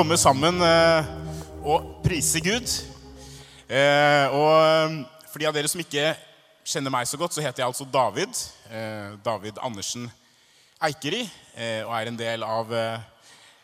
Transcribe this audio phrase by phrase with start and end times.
[0.00, 1.08] komme sammen eh,
[1.60, 2.70] og prise Gud.
[3.68, 4.94] Eh, og eh,
[5.28, 6.14] for de av dere som ikke
[6.64, 8.32] kjenner meg så godt, så heter jeg altså David.
[9.24, 10.06] David Andersen
[10.80, 11.24] Eikeri.
[11.84, 12.70] og er en del av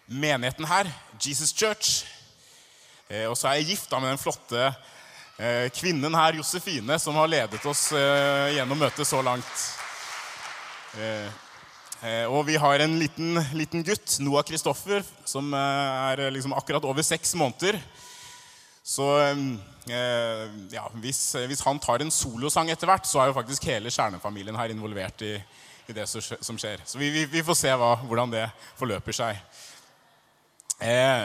[0.06, 0.90] menigheten her,
[1.22, 2.04] Jesus Church.
[3.30, 4.72] Og så er jeg gifta med den flotte
[5.78, 9.68] kvinnen her, Josefine, som har ledet oss gjennom møtet så langt.
[12.04, 16.52] Eh, og vi har en liten, liten gutt, Noah Kristoffer, som eh, er eh, liksom
[16.52, 17.78] akkurat over seks måneder.
[18.86, 19.06] Så
[19.86, 24.54] ja, hvis, hvis, han tar en solosang etter hvert, så er jo faktisk hele kjernefamilien
[24.58, 25.32] her involvert i,
[25.90, 26.84] i det som skjer.
[26.86, 28.44] Så vi, vi, vi får se hva, hvordan det
[28.78, 29.40] forløper seg.
[30.86, 31.24] Eh,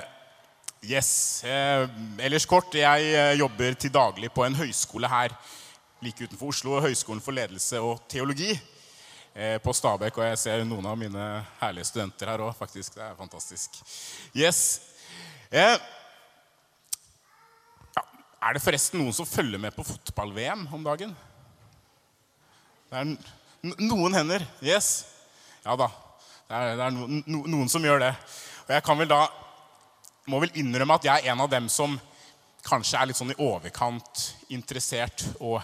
[0.89, 1.11] yes.
[1.45, 1.85] Eh,
[2.25, 5.37] ellers kort, jeg jobber til daglig på en høyskole her
[6.01, 6.79] like utenfor Oslo.
[6.81, 8.55] Høgskolen for ledelse og teologi.
[9.31, 11.25] Eh, på Stabekk, og jeg ser noen av mine
[11.61, 12.97] herlige studenter her òg, faktisk.
[12.97, 13.77] Det er fantastisk.
[14.35, 14.81] Yes.
[15.47, 15.77] Eh,
[17.95, 18.03] ja,
[18.43, 21.13] er det forresten noen som følger med på fotball-VM om dagen?
[22.91, 24.43] Det er noen hender.
[24.59, 25.05] Yes.
[25.63, 25.87] Ja da.
[26.49, 28.11] Det er, det er no, no, noen som gjør det.
[28.65, 29.21] Og jeg kan vel da
[30.27, 31.95] må vel innrømme at jeg er en av dem som
[32.67, 35.61] kanskje er litt sånn i overkant interessert og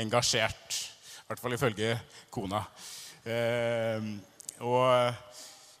[0.00, 0.80] engasjert.
[1.20, 1.92] I hvert fall ifølge
[2.32, 2.64] kona.
[3.24, 4.06] Eh,
[4.64, 4.86] og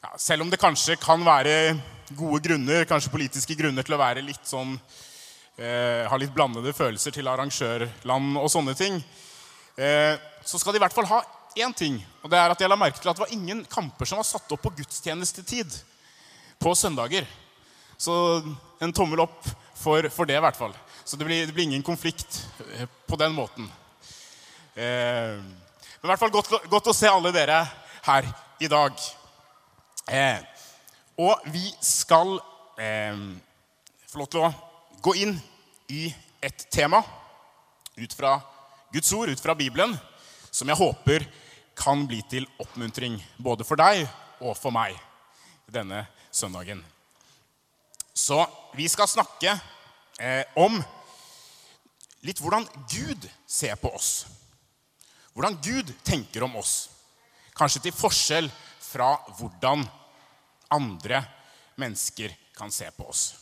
[0.00, 1.74] ja, selv om det kanskje kan være
[2.16, 4.74] gode grunner, kanskje politiske grunner til å være litt sånn
[5.56, 8.98] eh, Ha litt blandede følelser til arrangørland og sånne ting,
[9.76, 11.22] eh, så skal de i hvert fall ha
[11.56, 11.98] én ting.
[12.22, 14.28] Og det er at jeg la merke til at det var ingen kamper som var
[14.28, 15.80] satt opp på gudstjenestetid
[16.60, 17.26] på søndager.
[18.00, 18.14] Så
[18.80, 19.40] en tommel opp
[19.76, 20.76] for, for det, i hvert fall.
[21.04, 22.44] Så det blir, det blir ingen konflikt
[22.76, 23.68] eh, på den måten.
[24.76, 25.40] Eh,
[26.00, 27.58] men i hvert fall godt, godt, å se alle dere
[28.06, 28.28] her
[28.64, 29.02] i dag.
[30.08, 30.38] Eh,
[31.20, 32.38] og vi skal
[32.80, 33.18] eh,
[34.08, 34.52] få lov til å
[35.04, 35.34] gå inn
[35.92, 36.06] i
[36.40, 37.02] et tema
[38.00, 38.38] ut fra
[38.94, 39.92] Guds ord, ut fra Bibelen,
[40.48, 41.28] som jeg håper
[41.76, 44.06] kan bli til oppmuntring både for deg
[44.40, 44.96] og for meg
[45.68, 46.80] denne søndagen.
[48.16, 48.40] Så
[48.72, 49.52] vi skal snakke
[50.16, 50.80] eh, om
[52.24, 54.24] litt hvordan Gud ser på oss
[55.34, 56.88] hvordan Gud tenker om oss.
[57.56, 59.84] Kanskje til forskjell fra hvordan
[60.70, 61.22] andre
[61.80, 63.34] mennesker kan se på oss.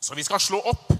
[0.00, 0.92] Så vi skal slå opp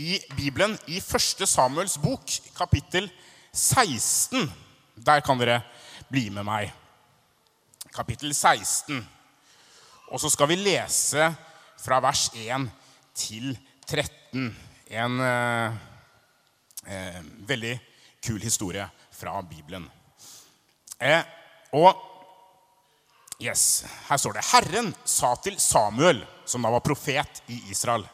[0.00, 1.46] i Bibelen, i 1.
[1.48, 2.26] Samuels bok,
[2.56, 3.08] kapittel
[3.52, 4.48] 16.
[4.96, 5.60] Der kan dere
[6.08, 6.70] bli med meg.
[7.92, 9.00] Kapittel 16.
[10.10, 11.30] Og så skal vi lese
[11.80, 12.68] fra vers 1
[13.16, 13.52] til
[13.86, 14.50] 13.
[14.90, 15.76] En eh,
[16.86, 17.76] eh, veldig
[18.24, 18.88] kul historie
[19.20, 19.84] fra Bibelen.
[21.00, 21.20] Eh,
[21.76, 21.92] og
[23.40, 28.06] yes, her står det Herren sa til Samuel, som da var profet i Israel,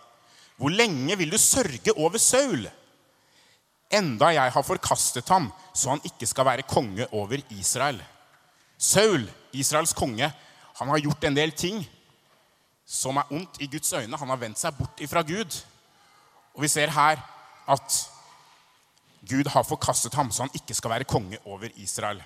[0.56, 2.64] hvor lenge vil du sørge over Saul?
[3.92, 8.00] Enda jeg har forkastet ham, så han ikke skal være konge over Israel.
[8.78, 10.30] Saul, Israels konge,
[10.76, 11.84] han har gjort en del ting
[12.86, 14.16] som er ondt i Guds øyne.
[14.16, 15.58] Han har vendt seg bort ifra Gud.
[16.54, 17.20] Og vi ser her
[17.68, 17.96] at
[19.28, 22.22] Gud har forkastet ham, så han ikke skal være konge over Israel.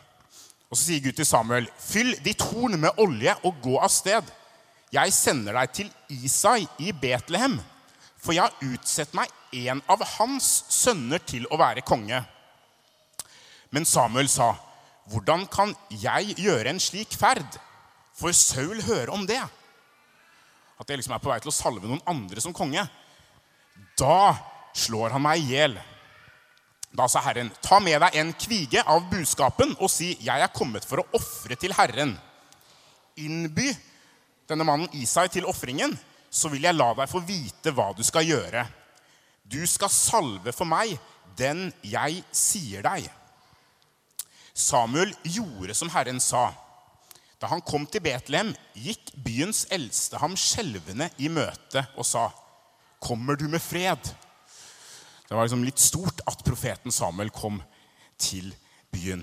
[0.71, 4.23] Og Så sier Gud til Samuel.: Fyll ditt horn med olje og gå av sted.
[4.93, 7.61] Jeg sender deg til Isai i Betlehem,
[8.19, 9.31] for jeg har utsett meg
[9.67, 12.25] en av hans sønner til å være konge.
[13.71, 14.55] Men Samuel sa,
[15.11, 17.57] Hvordan kan jeg gjøre en slik ferd?
[18.15, 19.41] For Saul hører om det.
[20.79, 22.85] At jeg liksom er på vei til å salve noen andre som konge.
[23.99, 24.37] Da
[24.77, 25.75] slår han meg i hjel.
[26.91, 30.87] Da sa Herren, ta med deg en kvige av budskapen og si, jeg er kommet
[30.87, 32.17] for å ofre til Herren.
[33.21, 33.71] Innby
[34.51, 35.95] denne mannen Isai til ofringen,
[36.31, 38.65] så vil jeg la deg få vite hva du skal gjøre.
[39.47, 40.97] Du skal salve for meg
[41.39, 43.07] den jeg sier deg.
[44.55, 46.51] Samuel gjorde som Herren sa.
[47.41, 52.29] Da han kom til Betlehem, gikk byens eldste ham skjelvende i møte og sa,
[53.01, 54.11] Kommer du med fred?
[55.31, 57.61] Det var liksom litt stort at profeten Samuel kom
[58.19, 58.49] til
[58.91, 59.21] byen.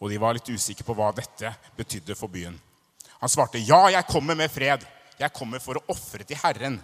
[0.00, 2.56] Og de var litt usikre på hva dette betydde for byen.
[3.20, 4.86] Han svarte, 'Ja, jeg kommer med fred.
[5.18, 6.80] Jeg kommer for å ofre til Herren.'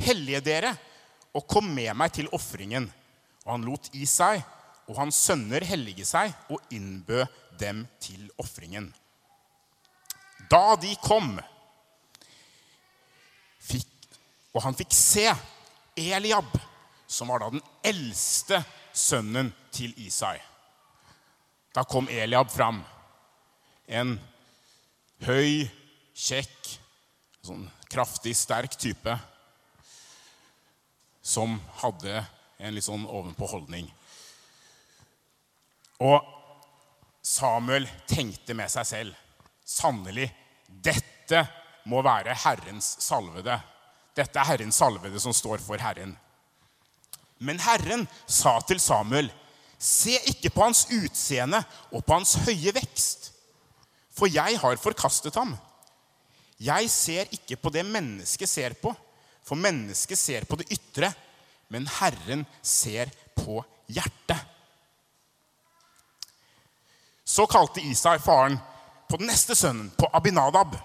[0.00, 0.78] 'Hellige dere,
[1.34, 2.90] og kom med meg til ofringen.'
[3.44, 4.42] Og han lot i seg,
[4.88, 7.26] og hans sønner hellige seg og innbød
[7.58, 8.94] dem til ofringen.
[10.50, 11.38] Da de kom,
[13.60, 13.92] fikk,
[14.54, 15.34] og han fikk se
[15.96, 16.48] Eliab
[17.14, 18.60] som var da den eldste
[18.92, 20.36] sønnen til Isai.
[21.74, 22.82] Da kom Eliab fram.
[23.86, 24.16] En
[25.26, 25.66] høy,
[26.14, 26.70] kjekk,
[27.44, 29.14] sånn kraftig, sterk type
[31.24, 32.22] som hadde
[32.58, 33.86] en litt sånn ovenpå holdning.
[36.04, 36.18] Og
[37.24, 39.20] Samuel tenkte med seg selv
[39.64, 40.26] Sannelig,
[40.68, 41.38] dette
[41.88, 43.54] må være Herrens salvede.
[44.12, 46.12] Dette er Herrens salvede som står for Herren.
[47.44, 49.28] Men Herren sa til Samuel,
[49.78, 51.60] se ikke på hans utseende
[51.92, 53.30] og på hans høye vekst,
[54.14, 55.56] for jeg har forkastet ham.
[56.62, 58.94] Jeg ser ikke på det mennesket ser på,
[59.44, 61.10] for mennesket ser på det ytre,
[61.68, 64.38] men Herren ser på hjertet.
[67.24, 68.56] Så kalte Isai faren
[69.08, 70.76] på den neste sønnen, på Abinadab,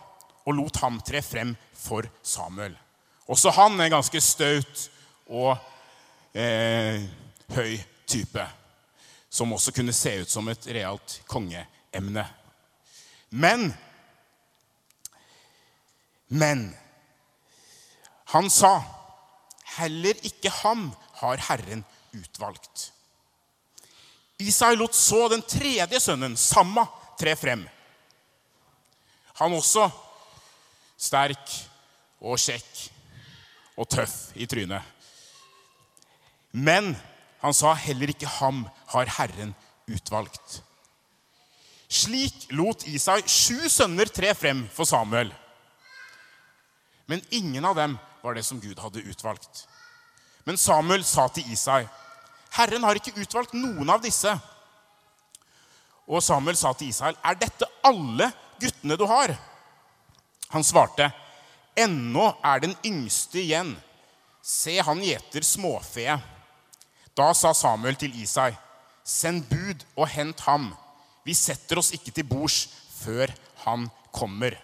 [0.47, 2.73] og lot ham tre frem for Samuel.
[3.29, 4.87] Også han er ganske staut
[5.29, 5.59] og
[6.33, 7.03] eh,
[7.55, 7.77] høy
[8.09, 8.45] type,
[9.29, 12.25] som også kunne se ut som et realt kongeemne.
[13.29, 13.71] Men
[16.29, 16.77] Men
[18.29, 18.83] han sa,
[19.65, 22.91] 'Heller ikke ham har Herren utvalgt.'
[24.39, 26.85] Isai lot så den tredje sønnen, Samma,
[27.19, 27.65] tre frem.
[29.33, 29.89] Han også
[30.99, 31.51] sterk
[32.21, 32.85] og kjekk
[33.75, 34.83] og tøff i trynet.
[36.51, 36.95] Men
[37.39, 39.53] han sa heller ikke ham har Herren
[39.89, 40.61] utvalgt.
[41.89, 45.31] Slik lot Isai sju sønner tre frem for Samuel.
[47.09, 49.65] Men ingen av dem var det som Gud hadde utvalgt.
[50.45, 51.87] Men Samuel sa til Isai,
[52.51, 54.39] 'Herren har ikke utvalgt noen av disse.'
[56.09, 59.37] Og Samuel sa til Israel, 'Er dette alle guttene du har?'
[60.49, 61.11] Han svarte,
[61.77, 63.77] 'Ennå er den yngste igjen.
[64.41, 66.38] Se, han gjeter småfe.'
[67.19, 68.53] Da sa Samuel til Isai,
[69.03, 70.71] 'Send bud og hent ham.
[71.25, 72.69] Vi setter oss ikke til bords
[73.01, 73.33] før
[73.65, 74.55] han kommer.'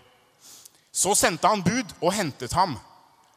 [0.92, 2.78] Så sendte han bud og hentet ham.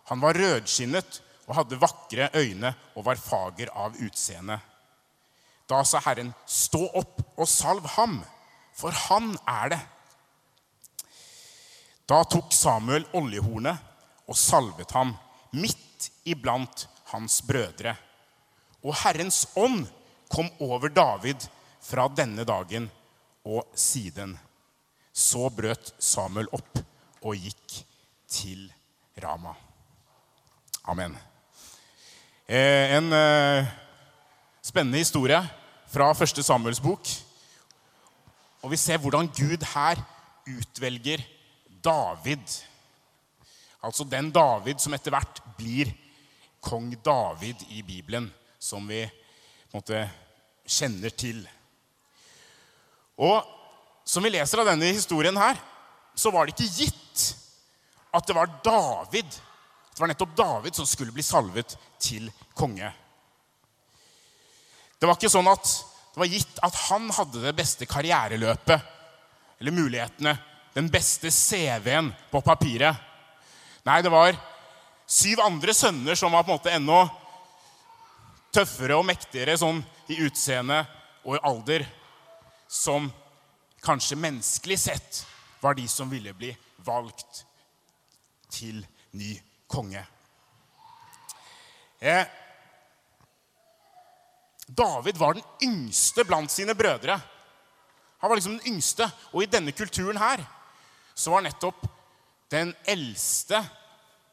[0.06, 4.60] Han var rødskinnet og hadde vakre øyne og var fager av utseende.
[5.68, 8.24] Da sa Herren, 'Stå opp og salv ham,
[8.74, 9.86] for han er det.'
[12.08, 13.78] Da tok Samuel oljehornet
[14.28, 15.16] og salvet ham
[15.52, 17.96] midt iblant hans brødre.
[18.88, 19.84] Og Herrens ånd
[20.32, 21.44] kom over David
[21.84, 22.88] fra denne dagen
[23.44, 24.32] og siden.
[25.12, 26.80] Så brøt Samuel opp
[27.26, 27.80] og gikk
[28.32, 28.64] til
[29.20, 29.52] Rama.
[30.88, 31.16] Amen.
[32.48, 33.68] Eh, en eh,
[34.64, 35.40] spennende historie
[35.92, 37.04] fra første Samuels bok.
[38.64, 40.00] Og vi ser hvordan Gud her
[40.48, 41.20] utvelger
[41.84, 42.56] David.
[43.84, 45.92] Altså den David som etter hvert blir
[46.64, 49.02] kong David i Bibelen, som vi
[49.72, 50.04] måte
[50.68, 51.42] kjenner til.
[53.18, 53.42] Og
[54.08, 55.58] som vi leser av denne historien her,
[56.18, 57.28] så var det ikke gitt
[58.14, 59.38] at det var David
[59.98, 62.86] det var nettopp David som skulle bli salvet til konge.
[64.94, 65.72] Det var ikke sånn at
[66.12, 68.92] det var gitt at han hadde det beste karriereløpet
[69.58, 70.36] eller mulighetene,
[70.70, 72.94] den beste CV-en på papiret.
[73.90, 74.38] Nei, det var
[75.02, 77.00] syv andre sønner som var på en måte enda
[78.58, 79.78] tøffere og mektigere sånn
[80.10, 80.80] i utseende
[81.22, 81.84] og i alder,
[82.66, 83.06] som
[83.84, 85.20] kanskje menneskelig sett
[85.62, 86.50] var de som ville bli
[86.86, 87.44] valgt
[88.50, 88.80] til
[89.14, 89.36] ny
[89.70, 90.02] konge.
[92.00, 92.26] Eh,
[94.66, 97.16] David var den yngste blant sine brødre.
[98.18, 99.06] Han var liksom den yngste.
[99.32, 100.42] Og i denne kulturen her
[101.14, 101.86] så var nettopp
[102.52, 103.62] den eldste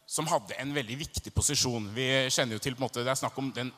[0.06, 1.88] som hadde en veldig viktig posisjon.
[1.96, 3.72] Vi kjenner jo til på en måte, Det er snakk om den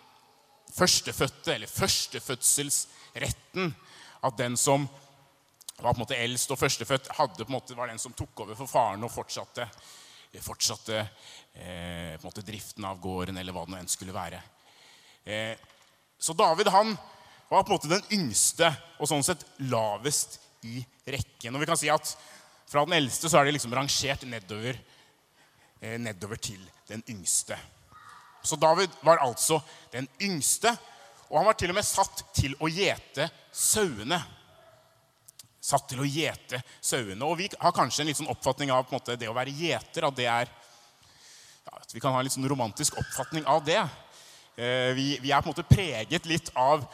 [0.76, 3.76] førstefødte, eller førstefødselsretten.
[4.24, 4.90] At den som
[5.78, 8.40] var på en måte eldst og førstefødt, hadde på en måte, var den som tok
[8.46, 9.70] over for faren og fortsatte
[10.44, 14.42] fortsatte eh, på en måte driften av gården, eller hva det nå enn skulle være.
[15.28, 15.54] Eh,
[16.20, 16.94] så David han
[17.50, 18.70] var på en måte den yngste
[19.00, 21.56] og sånn sett lavest i rekken.
[21.56, 22.14] Og vi kan si at
[22.68, 24.80] fra den eldste så er det liksom rangert nedover,
[25.82, 27.58] eh, nedover til den yngste.
[28.44, 29.60] Så David var altså
[29.92, 30.72] den yngste,
[31.28, 34.22] og han var til og med satt til å gjete sauene
[35.68, 37.26] satt til å gjete sauene.
[37.28, 40.08] Og vi har kanskje en litt sånn oppfatning av måte, det å være gjeter.
[40.08, 43.82] At det er ja, at Vi kan ha en litt sånn romantisk oppfatning av det.
[44.56, 46.86] Eh, vi, vi, er på en måte preget litt av,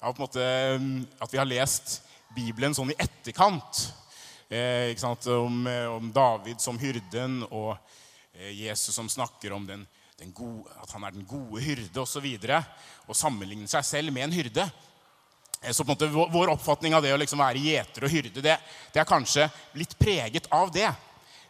[0.00, 0.48] av på en måte,
[0.80, 1.98] mm, at vi har lest
[2.36, 3.84] Bibelen sånn i etterkant.
[4.48, 7.74] Eh, om, om, David som hyrden og
[8.32, 9.84] eh, Jesus som snakker om den
[10.34, 12.26] gode, at han er den gode hyrde osv.
[12.26, 12.62] Og, så
[13.08, 14.64] og sammenligner seg selv med en hyrde.
[15.62, 18.42] Eh, så på en måte Vår oppfatning av det å liksom være gjeter og hyrde,
[18.42, 18.56] det,
[18.92, 19.48] det, er kanskje
[19.78, 20.88] litt preget av det.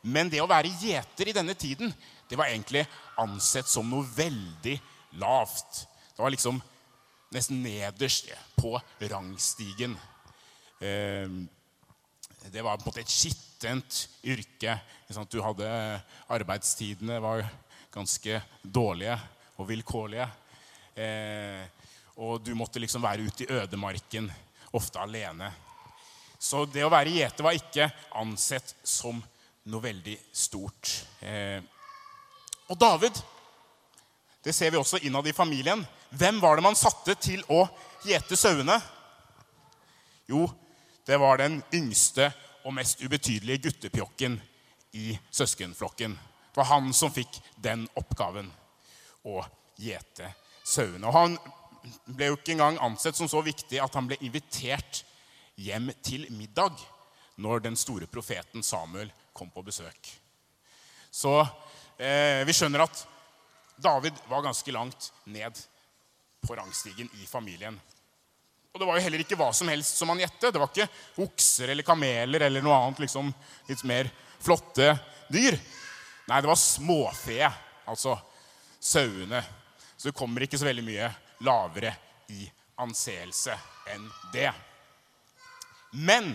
[0.02, 1.92] Men det å være gjeter i denne tiden,
[2.28, 2.84] det var egentlig
[3.18, 4.76] ansett som noe veldig
[5.18, 5.84] lavt.
[6.14, 6.60] Det var liksom
[7.34, 8.76] nesten nederst på
[9.10, 9.96] rangstigen.
[10.80, 11.28] Eh,
[12.48, 14.78] det var på en måte et skittent yrke.
[15.32, 15.68] Du hadde
[16.30, 17.42] Arbeidstidene var
[17.92, 19.16] ganske dårlige
[19.58, 20.28] og vilkårlige.
[20.94, 21.64] Eh,
[22.18, 24.30] og du måtte liksom være ute i ødemarken,
[24.74, 25.52] ofte alene.
[26.38, 29.20] Så det å være gjeter var ikke ansett som
[29.68, 30.92] noe veldig stort.
[31.20, 31.60] Eh,
[32.68, 33.18] og David,
[34.44, 35.82] det ser vi også innad i familien.
[36.10, 37.64] Hvem var det man satte til å
[38.06, 38.78] gjete sauene?
[40.28, 40.46] Jo,
[41.08, 42.30] det var den yngste
[42.64, 44.36] og mest ubetydelige guttepjokken
[44.98, 46.16] i søskenflokken.
[46.50, 48.50] Det var han som fikk den oppgaven
[49.28, 49.42] å
[49.78, 50.32] gjete
[50.64, 51.06] sauene.
[51.08, 51.36] Og han
[52.04, 55.02] ble jo ikke engang ansett som så viktig at han ble invitert
[55.58, 56.78] hjem til middag
[57.38, 60.10] når den store profeten Samuel kom på besøk.
[61.10, 63.04] Så eh, vi skjønner at
[63.78, 65.54] David var ganske langt ned
[66.42, 67.78] på rangstigen i familien.
[68.72, 70.50] Og det var jo heller ikke hva som helst som han gjette.
[70.52, 73.30] Det var ikke okser eller kameler eller noe annet liksom,
[73.70, 74.10] litt mer
[74.42, 74.92] flotte
[75.30, 75.56] dyr.
[76.28, 77.40] Nei, det var småfe,
[77.88, 78.18] altså
[78.80, 79.40] sauene.
[79.96, 81.08] Så det kommer ikke så veldig mye
[81.46, 81.94] lavere
[82.34, 82.44] i
[82.78, 83.54] anseelse
[83.88, 84.04] enn
[84.34, 84.50] det.
[85.96, 86.34] Men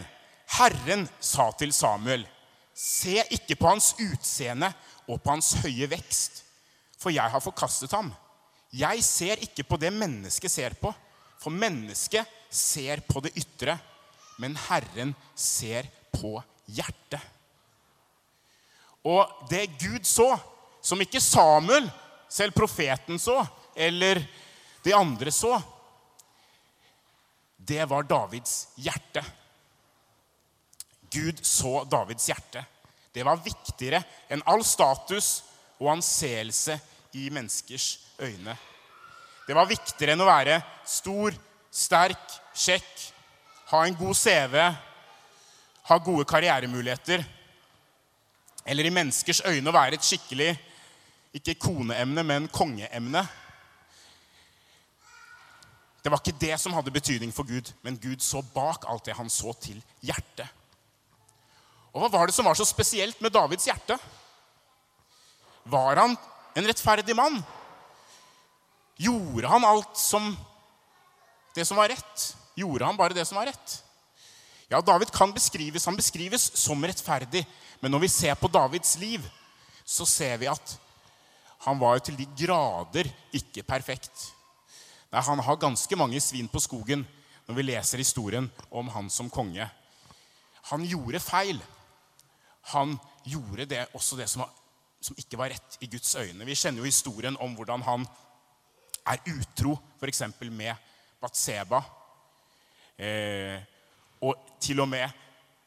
[0.58, 2.26] Herren sa til Samuel,
[2.74, 4.72] se ikke på hans utseende
[5.06, 6.42] og på hans høye vekst,
[6.98, 8.10] for jeg har forkastet ham.
[8.74, 10.90] Jeg ser ikke på det mennesket ser på,
[11.38, 13.78] for mennesket ser på det ytre,
[14.42, 15.86] men Herren ser
[16.16, 17.22] på hjertet.
[19.04, 20.30] Og det Gud så,
[20.82, 21.90] som ikke Samuel,
[22.32, 23.44] selv profeten, så,
[23.76, 24.22] eller
[24.84, 25.58] de andre så,
[27.58, 29.24] det var Davids hjerte.
[31.14, 32.64] Gud så Davids hjerte.
[33.14, 34.02] Det var viktigere
[34.34, 35.44] enn all status
[35.78, 36.80] og anseelse
[37.14, 38.56] i menneskers øyne.
[39.48, 40.58] Det var viktigere enn å være
[40.88, 41.36] stor,
[41.70, 43.06] sterk, kjekk,
[43.70, 44.58] ha en god CV,
[45.90, 47.24] ha gode karrieremuligheter.
[48.66, 50.54] Eller i menneskers øyne å være et skikkelig
[51.34, 53.24] ikke koneemne, men kongeemne.
[56.04, 59.16] Det var ikke det som hadde betydning for Gud, men Gud så bak alt det
[59.18, 60.48] han så til hjertet.
[61.94, 63.98] Og hva var det som var så spesielt med Davids hjerte?
[65.64, 66.16] Var han
[66.58, 67.40] en rettferdig mann?
[69.00, 70.34] Gjorde han alt som
[71.56, 72.34] det som var rett?
[72.58, 73.80] Gjorde han bare det som var rett?
[74.70, 77.46] Ja, David kan beskrives, han beskrives som rettferdig,
[77.84, 79.26] men når vi ser på Davids liv,
[79.84, 80.78] så ser vi at
[81.66, 84.30] han var jo til de grader ikke perfekt.
[85.12, 87.04] Nei, han har ganske mange svin på skogen
[87.44, 89.68] når vi leser historien om han som konge.
[90.72, 91.60] Han gjorde feil.
[92.72, 92.96] Han
[93.28, 94.56] gjorde det, også det som, var,
[95.04, 96.48] som ikke var rett i Guds øyne.
[96.48, 98.08] Vi kjenner jo historien om hvordan han
[99.12, 100.24] er utro, f.eks.
[100.48, 100.72] med
[101.20, 101.84] Batseba.
[102.96, 103.60] Eh,
[104.24, 105.10] og til og, med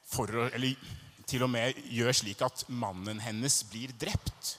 [0.09, 0.89] for, eller,
[1.27, 4.57] til og med gjør slik at mannen hennes blir drept.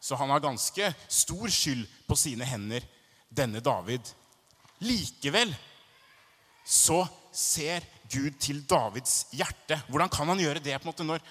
[0.00, 2.84] Så han har ganske stor skyld på sine hender
[3.28, 4.04] denne David.
[4.84, 5.52] Likevel
[6.64, 9.78] så ser Gud til Davids hjerte.
[9.88, 11.24] Hvordan kan han gjøre det på en måte når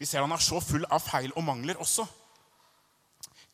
[0.00, 2.06] vi ser han er så full av feil og mangler også?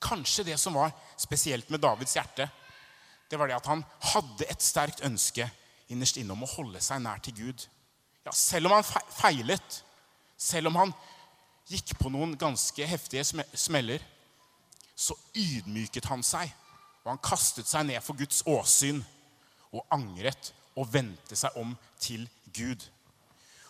[0.02, 2.48] Kanskje det som var spesielt med Davids hjerte,
[3.30, 5.48] det var det at han hadde et sterkt ønske
[5.90, 7.64] innerst inne om å holde seg nær til Gud.
[8.26, 9.80] Ja, Selv om han feilet,
[10.36, 10.94] selv om han
[11.66, 14.02] gikk på noen ganske heftige smeller,
[14.96, 16.52] så ydmyket han seg
[17.06, 18.98] og han kastet seg ned for Guds åsyn
[19.70, 22.82] og angret og vendte seg om til Gud.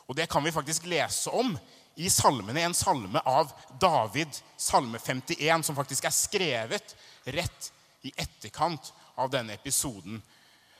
[0.09, 1.53] Og Det kan vi faktisk lese om
[2.01, 2.63] i salmene.
[2.65, 6.97] En salme av David, salme 51, som faktisk er skrevet
[7.27, 7.71] rett
[8.09, 10.23] i etterkant av denne episoden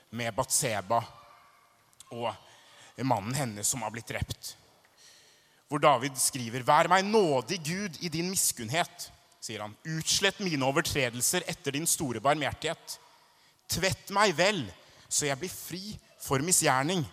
[0.09, 1.03] med Batseba
[2.15, 4.55] og mannen hennes som har blitt drept.
[5.67, 9.11] Hvor David skriver.: Vær meg nådig, Gud, i din miskunnhet
[9.47, 9.75] sier han.
[9.97, 12.97] Utslett mine overtredelser etter din store barmhjertighet.
[13.71, 14.63] Tvett meg vel,
[15.07, 15.83] så jeg blir fri
[16.23, 17.03] for misgjerning.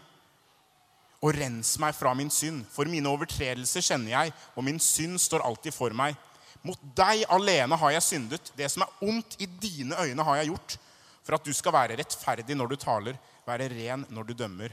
[1.24, 5.44] Og rens meg fra min synd, for mine overtredelser kjenner jeg, og min synd står
[5.46, 6.18] alltid for meg.
[6.64, 8.50] Mot deg alene har jeg syndet.
[8.56, 10.76] Det som er ondt i dine øyne, har jeg gjort.
[11.24, 14.72] For at du skal være rettferdig når du taler, være ren når du dømmer.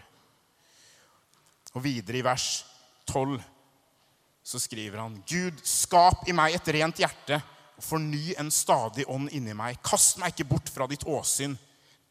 [1.76, 2.66] Og videre i vers
[3.08, 3.40] 12
[4.44, 7.38] så skriver han, Gud, skap i meg et rent hjerte
[7.78, 9.80] og forny en stadig ånd inni meg.
[9.86, 11.56] Kast meg ikke bort fra ditt åsyn.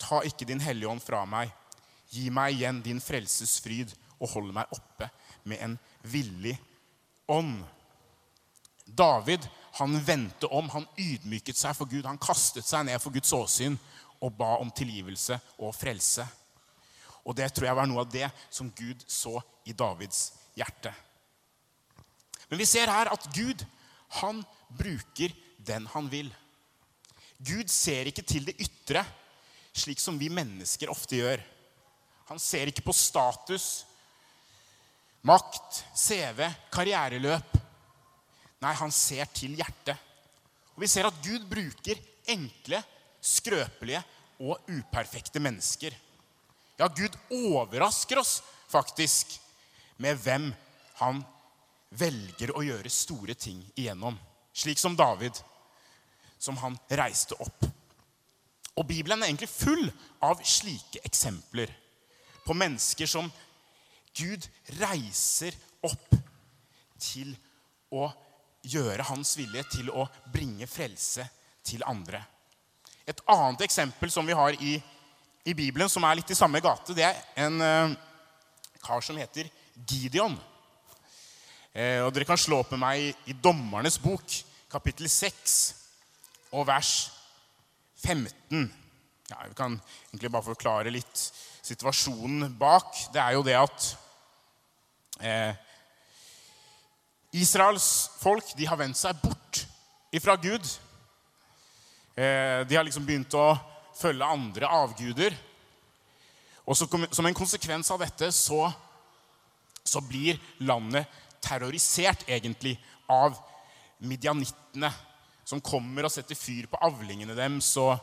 [0.01, 1.51] Ta ikke din hellige ånd fra meg.
[2.11, 5.11] Gi meg igjen din frelses fryd og hold meg oppe
[5.49, 6.57] med en villig
[7.31, 7.61] ånd.
[8.85, 9.47] David
[9.79, 12.07] han vendte om, han ydmyket seg for Gud.
[12.07, 13.79] Han kastet seg ned for Guds åsyn
[14.21, 16.27] og ba om tilgivelse og frelse.
[17.25, 20.93] Og det tror jeg var noe av det som Gud så i Davids hjerte.
[22.51, 23.63] Men vi ser her at Gud,
[24.21, 24.43] han
[24.75, 26.31] bruker den han vil.
[27.39, 29.05] Gud ser ikke til det ytre,
[29.73, 31.43] slik som vi mennesker ofte gjør.
[32.31, 33.87] Han ser ikke på status,
[35.27, 37.57] makt, CV, karriereløp.
[38.61, 39.97] Nei, han ser til hjertet.
[40.75, 41.99] Og Vi ser at Gud bruker
[42.31, 42.83] enkle,
[43.21, 44.03] skrøpelige
[44.41, 45.95] og uperfekte mennesker.
[46.81, 48.39] Ja, Gud overrasker oss
[48.71, 49.35] faktisk
[50.01, 50.49] med hvem
[51.01, 51.21] han
[51.91, 54.17] velger å gjøre store ting igjennom.
[54.53, 55.37] Slik som David,
[56.39, 57.67] som han reiste opp.
[58.79, 59.91] Og Bibelen er egentlig full
[60.25, 61.73] av slike eksempler
[62.47, 63.29] på mennesker som
[64.17, 64.47] Gud
[64.81, 65.55] reiser
[65.87, 66.17] opp
[67.01, 67.35] til
[67.95, 68.09] å
[68.67, 71.25] gjøre hans vilje, til å bringe frelse
[71.65, 72.21] til andre.
[73.09, 74.77] Et annet eksempel som vi har i,
[75.45, 77.95] i Bibelen, som er litt i samme gate, det er en uh,
[78.85, 79.49] kar som heter
[79.89, 80.37] Gideon.
[81.71, 84.27] Uh, og Dere kan slå opp med meg i Dommernes bok,
[84.71, 85.59] kapittel 6
[86.51, 86.95] og vers
[88.03, 88.67] 15.
[89.31, 89.77] Ja, vi kan
[90.11, 91.25] egentlig bare forklare litt
[91.63, 92.91] situasjonen bak.
[93.15, 93.89] Det er jo det at
[95.23, 95.53] eh,
[97.39, 97.87] Israels
[98.19, 99.63] folk de har vendt seg bort
[100.11, 100.67] ifra Gud.
[102.17, 103.53] Eh, de har liksom begynt å
[104.01, 105.37] følge andre avguder.
[106.67, 108.65] Og så, Som en konsekvens av dette så,
[109.85, 111.07] så blir landet
[111.43, 112.77] terrorisert egentlig
[113.11, 113.39] av
[114.07, 114.91] midjanittene,
[115.45, 117.97] som kommer og setter fyr på avlingene deres og,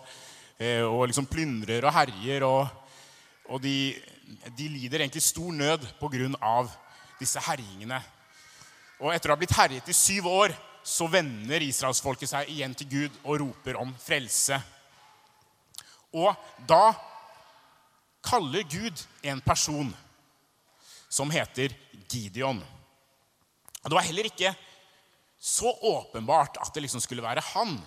[0.60, 2.44] eh, og liksom plyndrer og herjer.
[2.48, 2.68] Og,
[3.48, 3.96] og de,
[4.52, 6.68] de, lider egentlig stor nød pga.
[7.20, 8.02] disse herjingene.
[9.00, 10.54] Og etter å ha blitt herjet i syv år
[10.88, 14.60] så vender israelsfolket seg igjen til Gud og roper om frelse.
[16.16, 16.32] Og
[16.68, 16.94] da
[18.24, 19.90] kaller Gud en person
[21.10, 21.76] som heter
[22.08, 22.62] Gideon.
[23.88, 24.50] Og Det var heller ikke
[25.40, 27.78] så åpenbart at det liksom skulle være han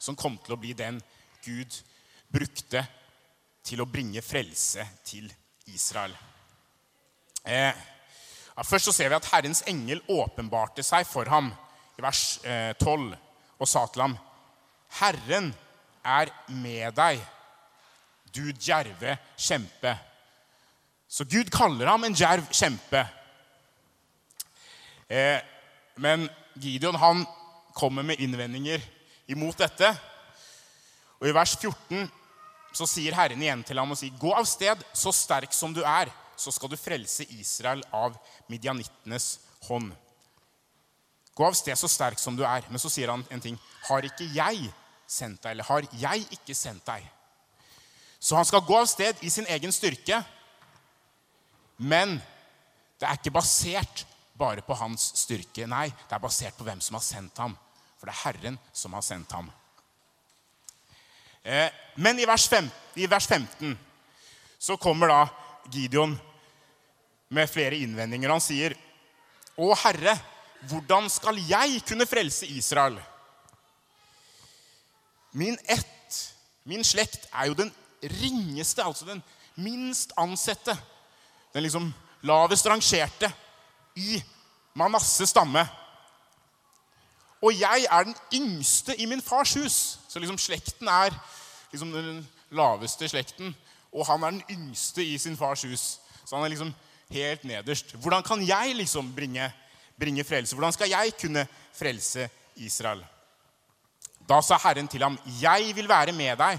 [0.00, 1.02] som kom til å bli den
[1.44, 1.74] Gud
[2.32, 2.80] brukte
[3.68, 5.26] til å bringe frelse til
[5.68, 6.14] Israel.
[7.44, 7.76] Eh,
[8.56, 11.52] ja, først så ser vi at Herrens engel åpenbarte seg for ham
[11.98, 13.12] i vers eh, 12
[13.60, 14.16] og sa til ham,
[14.96, 15.52] 'Herren
[16.00, 17.20] er med deg,
[18.32, 19.98] du djerve kjempe.'
[21.04, 23.04] Så Gud kaller ham en djerv kjempe.
[25.10, 25.40] Eh,
[26.00, 27.26] men Gideon han
[27.76, 28.82] kommer med innvendinger
[29.30, 29.92] imot dette.
[31.20, 32.08] Og I vers 14
[32.72, 35.82] så sier Herren igjen til ham og sier, 'Gå av sted, så sterk som du
[35.84, 38.16] er.' så skal du frelse Israel av
[38.48, 39.92] midjanittenes hånd.
[41.36, 42.64] Gå av sted så sterk som du er.
[42.70, 43.58] Men så sier han en ting.
[43.88, 44.70] Har ikke jeg
[45.04, 45.52] sendt deg?
[45.52, 47.04] Eller har jeg ikke sendt deg?
[48.20, 50.22] Så han skal gå av sted i sin egen styrke.
[51.76, 52.18] Men
[53.00, 54.04] det er ikke basert
[54.40, 55.68] bare på hans styrke.
[55.68, 57.56] Nei, det er basert på hvem som har sendt ham.
[58.00, 59.50] For det er Herren som har sendt ham.
[61.42, 61.68] Eh,
[62.00, 63.76] men i vers 15
[64.60, 65.20] så kommer da
[65.72, 66.16] Gideon
[67.32, 68.32] med flere innvendinger.
[68.32, 68.74] Han sier,
[69.56, 70.16] 'Å Herre,
[70.68, 73.00] hvordan skal jeg kunne frelse Israel?'
[75.32, 77.70] Min ett, min slekt, er jo den
[78.02, 79.22] ringeste, altså den
[79.54, 80.74] minst ansette.
[81.54, 83.32] Den liksom lavest rangerte
[84.00, 84.22] i
[84.78, 85.64] Manasseh stamme.
[87.40, 89.98] Og jeg er den yngste i min fars hus.
[90.08, 91.14] Så liksom slekten er
[91.72, 93.54] liksom den laveste slekten.
[93.92, 95.98] Og han er den yngste i sin fars hus.
[96.24, 96.74] Så han er liksom
[97.10, 97.94] helt nederst.
[97.96, 99.52] Hvordan kan jeg liksom bringe,
[99.98, 100.54] bringe frelse?
[100.54, 103.04] Hvordan skal jeg kunne frelse Israel?
[104.28, 106.58] Da sa Herren til ham, 'Jeg vil være med deg,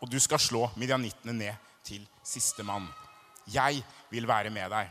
[0.00, 2.86] og du skal slå midjanittene ned til sistemann.'
[3.54, 4.90] Jeg vil være med deg.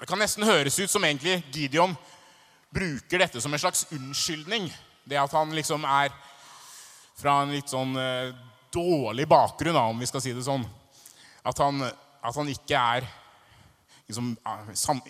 [0.00, 1.94] Det kan nesten høres ut som egentlig Gideon
[2.74, 4.68] bruker dette som en slags unnskyldning.
[5.04, 6.12] Det at han liksom er
[7.16, 8.34] fra en litt sånn eh,
[8.74, 10.66] dårlig bakgrunn, om vi skal si det sånn.
[11.46, 13.06] At han, at han ikke er
[14.08, 14.34] liksom,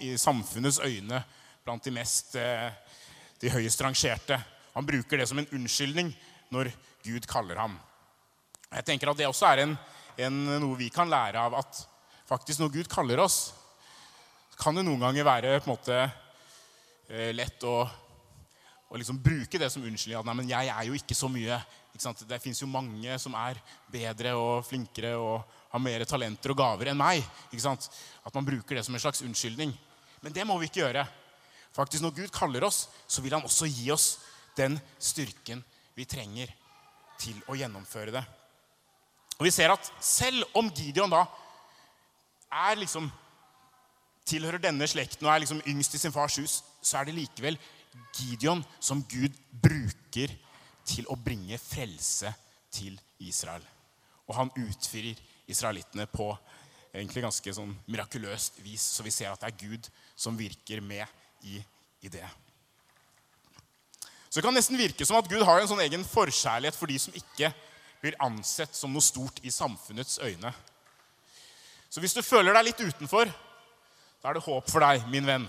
[0.04, 1.22] i samfunnets øyne
[1.66, 2.70] blant de mest eh,
[3.42, 4.38] de høyest rangerte.
[4.76, 6.12] Han bruker det som en unnskyldning
[6.54, 6.70] når
[7.02, 7.74] Gud kaller ham.
[8.70, 9.76] Jeg tenker at Det også er en,
[10.28, 11.58] en, noe vi kan lære av.
[11.58, 11.82] At
[12.28, 13.55] faktisk når Gud kaller oss,
[14.56, 15.96] kan det noen ganger være på en måte
[17.10, 17.76] eh, lett å,
[18.88, 20.20] å liksom bruke det som unnskyldning.
[20.20, 21.58] At nei, men jeg er jo ikke så mye.
[21.96, 23.60] Ikke det fins jo mange som er
[23.92, 27.24] bedre og flinkere og har mer talenter og gaver enn meg.
[27.52, 29.74] At man bruker det som en slags unnskyldning.
[30.24, 31.04] Men det må vi ikke gjøre.
[31.76, 34.16] Faktisk Når Gud kaller oss, så vil han også gi oss
[34.56, 35.60] den styrken
[35.96, 36.48] vi trenger
[37.20, 38.24] til å gjennomføre det.
[39.36, 41.26] Og Vi ser at selv om Gideon da
[42.48, 43.10] er liksom
[44.26, 47.58] tilhører denne slekten og er liksom yngst i sin fars hus, så er det likevel
[48.16, 50.32] Gideon som Gud bruker
[50.86, 52.32] til å bringe frelse
[52.74, 53.64] til Israel.
[54.26, 55.14] Og han utfrir
[55.46, 56.30] israelittene på
[56.96, 61.04] egentlig ganske sånn mirakuløst vis, så vi ser at det er Gud som virker med
[61.46, 61.60] i,
[62.02, 62.26] i det.
[64.28, 66.98] Så det kan nesten virke som at Gud har en sånn egen forkjærlighet for de
[67.00, 67.52] som ikke
[68.02, 70.52] blir ansett som noe stort i samfunnets øyne.
[71.88, 73.30] Så hvis du føler deg litt utenfor,
[74.26, 75.44] da er det håp for deg, min venn.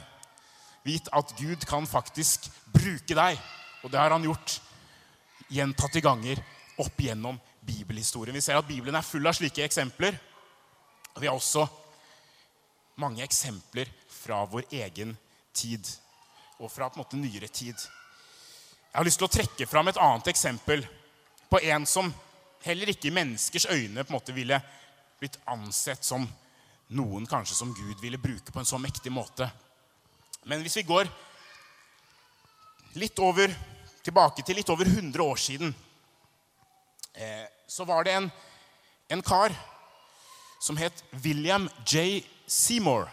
[0.85, 3.39] Vit at Gud kan faktisk bruke deg,
[3.81, 4.59] og det har han gjort
[5.49, 6.37] gjentatte ganger
[6.77, 8.37] opp gjennom bibelhistorien.
[8.37, 10.13] Vi ser at Bibelen er full av slike eksempler.
[11.15, 11.65] Og vi har også
[13.01, 15.17] mange eksempler fra vår egen
[15.57, 15.89] tid
[16.61, 17.73] og fra på en måte nyere tid.
[17.73, 20.85] Jeg har lyst til å trekke fram et annet eksempel
[21.49, 22.13] på en som
[22.61, 24.61] heller ikke i menneskers øyne på en måte ville
[25.17, 26.29] blitt ansett som
[26.87, 29.49] noen kanskje som Gud ville bruke på en så mektig måte.
[30.47, 31.09] Men hvis vi går
[32.97, 33.51] litt over,
[34.03, 35.73] tilbake til litt over 100 år siden,
[37.13, 38.29] eh, så var det en,
[39.11, 39.55] en kar
[40.63, 42.23] som het William J.
[42.47, 43.09] Seymour.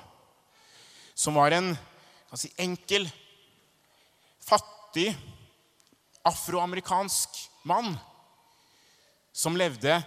[1.14, 1.74] Som var en
[2.38, 3.08] si, enkel,
[4.40, 5.10] fattig
[6.24, 7.96] afroamerikansk mann
[9.34, 9.98] som levde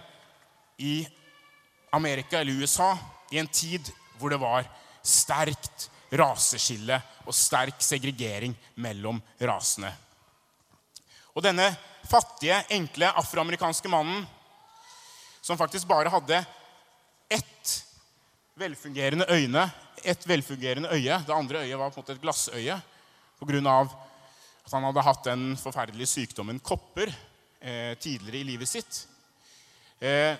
[0.80, 1.06] i
[1.92, 2.96] Amerika eller USA
[3.30, 4.66] i en tid hvor det var
[5.04, 5.88] sterkt
[6.18, 9.90] raseskille og sterk segregering mellom rasene.
[11.36, 11.68] Og denne
[12.08, 14.24] fattige, enkle afroamerikanske mannen,
[15.42, 16.40] som faktisk bare hadde
[17.30, 17.74] ett
[18.58, 19.68] velfungerende øyne,
[20.04, 22.80] ett velfungerende øye Det andre øyet var på en måte et glassøye
[23.38, 23.88] pga.
[24.66, 27.08] at han hadde hatt den forferdelige sykdommen kopper
[27.60, 29.06] eh, tidligere i livet sitt.
[30.00, 30.36] Eh,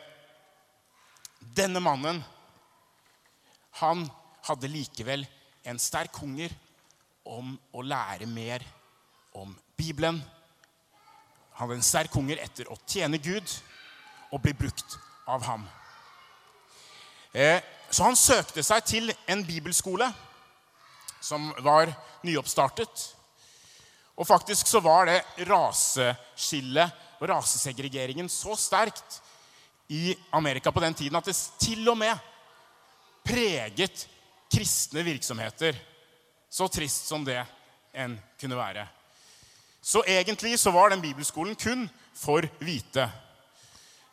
[1.40, 2.22] denne mannen,
[3.80, 4.04] han
[4.48, 5.24] hadde likevel
[5.68, 6.52] en sterk hunger
[7.28, 8.64] om å lære mer
[9.36, 10.20] om Bibelen.
[11.54, 13.50] Han hadde en sterk hunger etter å tjene Gud
[14.32, 14.96] og bli brukt
[15.28, 15.66] av ham.
[17.32, 17.60] Eh,
[17.90, 20.08] så han søkte seg til en bibelskole
[21.20, 21.92] som var
[22.24, 23.04] nyoppstartet.
[24.18, 29.20] Og faktisk så var det raseskillet og rasesegregeringen så sterkt
[29.88, 32.16] i Amerika på den tiden at det til og med
[33.28, 34.06] preget
[34.48, 35.76] kristne virksomheter.
[36.50, 37.40] Så trist som det
[37.92, 38.86] enn kunne være.
[39.82, 41.86] Så egentlig så var den bibelskolen kun
[42.16, 43.04] for hvite.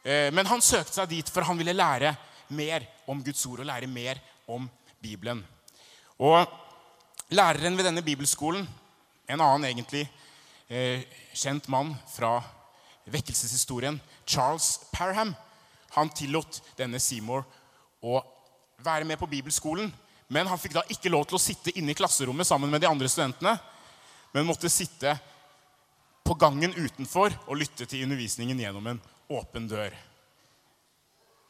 [0.04, 2.14] Eh, men han søkte seg dit for han ville lære
[2.56, 4.68] mer om Guds ord og lære mer om
[5.02, 5.42] Bibelen.
[6.20, 6.46] Og
[7.30, 8.68] læreren ved denne bibelskolen,
[9.30, 10.06] en annen egentlig
[10.70, 11.02] eh,
[11.34, 12.38] kjent mann fra
[13.10, 13.98] vekkelseshistorien,
[14.28, 15.34] Charles Parham,
[15.96, 17.46] han tillot denne Seymour
[18.04, 18.22] å
[18.84, 19.92] være med på bibelskolen.
[20.28, 22.90] Men han fikk da ikke lov til å sitte inne i klasserommet sammen med de
[22.90, 23.54] andre studentene,
[24.34, 25.14] men måtte sitte
[26.26, 29.94] på gangen utenfor og lytte til undervisningen gjennom en åpen dør.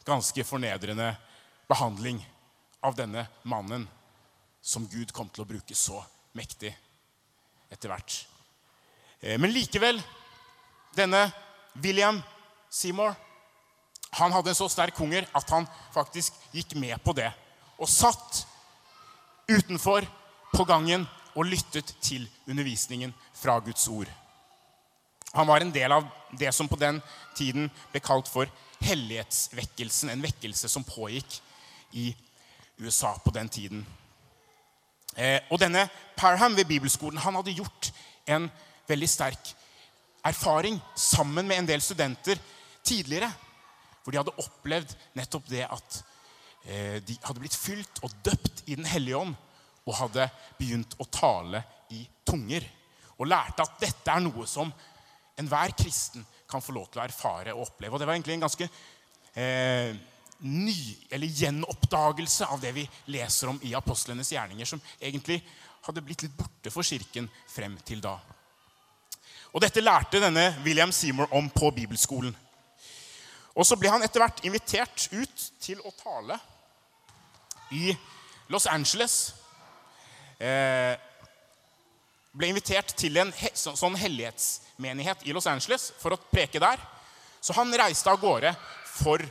[0.06, 1.14] Ganske fornedrende
[1.66, 2.20] behandling
[2.84, 3.88] av denne mannen
[4.60, 6.02] som Gud kom til å bruke så
[6.36, 6.70] mektig
[7.72, 8.20] etter hvert.
[9.20, 9.98] Eh, men likevel,
[10.94, 11.24] denne
[11.82, 12.20] William
[12.70, 13.16] Seymour
[14.16, 17.28] han hadde en så sterk hunger at han faktisk gikk med på det.
[17.76, 18.44] Og satt
[19.48, 20.06] utenfor
[20.54, 21.04] på gangen
[21.36, 24.08] og lyttet til undervisningen fra Guds ord.
[25.36, 27.02] Han var en del av det som på den
[27.36, 28.48] tiden ble kalt for
[28.86, 30.10] hellighetsvekkelsen.
[30.10, 31.38] En vekkelse som pågikk
[31.92, 32.08] i
[32.80, 33.84] USA på den tiden.
[35.16, 37.90] Eh, og denne Parham ved bibelskolen han hadde gjort
[38.28, 38.48] en
[38.88, 39.52] veldig sterk
[40.26, 42.40] erfaring sammen med en del studenter
[42.84, 43.30] tidligere.
[44.06, 45.96] For de hadde opplevd nettopp det at
[46.62, 49.34] eh, de hadde blitt fylt og døpt i Den hellige ånd
[49.86, 52.62] og hadde begynt å tale i tunger.
[53.18, 54.70] Og lærte at dette er noe som
[55.38, 57.96] enhver kristen kan få lov til å erfare og oppleve.
[57.96, 58.68] Og det var egentlig en ganske
[59.34, 59.98] eh,
[60.46, 60.78] ny,
[61.10, 65.40] eller gjenoppdagelse av det vi leser om i apostlenes gjerninger, som egentlig
[65.86, 68.14] hadde blitt litt borte for kirken frem til da.
[69.50, 72.34] Og Dette lærte denne William Seymour om på bibelskolen.
[73.56, 76.36] Og så ble han etter hvert invitert ut til å tale
[77.72, 77.94] i
[78.52, 79.34] Los Angeles.
[80.38, 80.92] Eh,
[82.36, 86.82] ble invitert til en he sånn hellighetsmenighet i Los Angeles for å preke der.
[87.40, 88.52] Så han reiste av gårde
[88.92, 89.24] for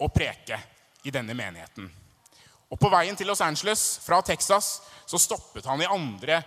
[0.00, 0.58] å preke
[1.06, 1.86] i denne menigheten.
[2.70, 6.42] Og På veien til Los Angeles fra Texas så stoppet han i andre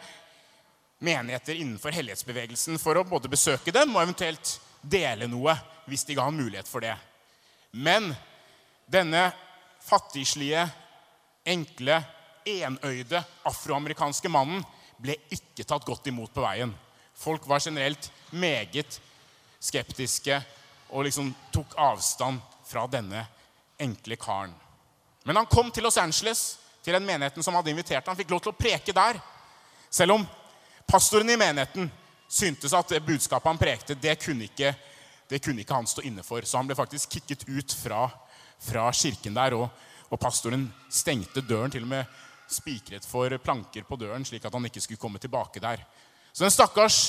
[1.04, 5.56] menigheter innenfor hellighetsbevegelsen for å både besøke dem og eventuelt dele noe
[5.88, 6.96] hvis de ga han mulighet for det.
[7.74, 8.12] Men
[8.86, 9.32] denne
[9.82, 10.68] fattigslige,
[11.46, 11.98] enkle,
[12.46, 14.62] enøyde afroamerikanske mannen
[15.02, 16.72] ble ikke tatt godt imot på veien.
[17.18, 19.00] Folk var generelt meget
[19.64, 20.38] skeptiske
[20.94, 23.26] og liksom tok avstand fra denne
[23.82, 24.54] enkle karen.
[25.24, 28.42] Men han kom til Los Angeles, til den menigheten som hadde invitert Han fikk lov
[28.44, 29.20] til å preke der.
[29.90, 30.26] Selv om
[30.86, 31.88] pastoren i menigheten
[32.28, 34.74] syntes at det budskapet han prekte, det kunne ikke,
[35.34, 36.46] det kunne ikke han stå inne for.
[36.46, 38.06] Så han ble faktisk kicket ut fra,
[38.62, 39.56] fra kirken der.
[39.58, 39.66] Og,
[40.12, 42.20] og, pastoren stengte døren, til og med
[42.54, 45.82] spikret for planker på døren, slik at han ikke skulle komme tilbake der.
[46.34, 47.00] Så den stakkars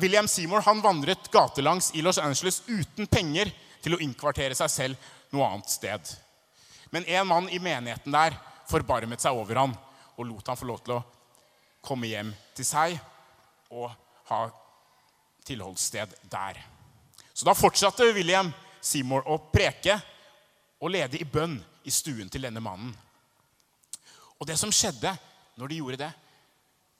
[0.00, 3.50] William Seymour han vandret gatelangs i Los Angeles uten penger
[3.80, 6.12] til å innkvartere seg selv noe annet sted.
[6.92, 8.36] Men en mann i menigheten der
[8.70, 9.74] forbarmet seg over han
[10.16, 11.04] og lot han få lov til å
[11.80, 12.98] komme hjem til seg
[13.72, 13.88] og
[14.28, 14.42] ha
[15.48, 16.60] tilholdssted der.
[17.40, 18.50] Så da fortsatte William
[18.84, 19.94] Seymour å preke
[20.76, 21.54] og lede i bønn
[21.88, 22.90] i stuen til denne mannen.
[24.36, 25.14] Og det som skjedde
[25.56, 26.08] når de gjorde det,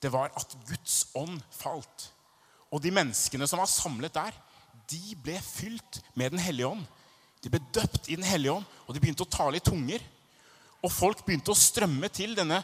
[0.01, 2.07] det var at Guds ånd falt.
[2.73, 4.39] Og de menneskene som var samlet der,
[4.89, 6.87] de ble fylt med Den hellige ånd.
[7.45, 10.01] De ble døpt i Den hellige ånd, og de begynte å tale i tunger.
[10.81, 12.63] Og folk begynte å strømme til denne,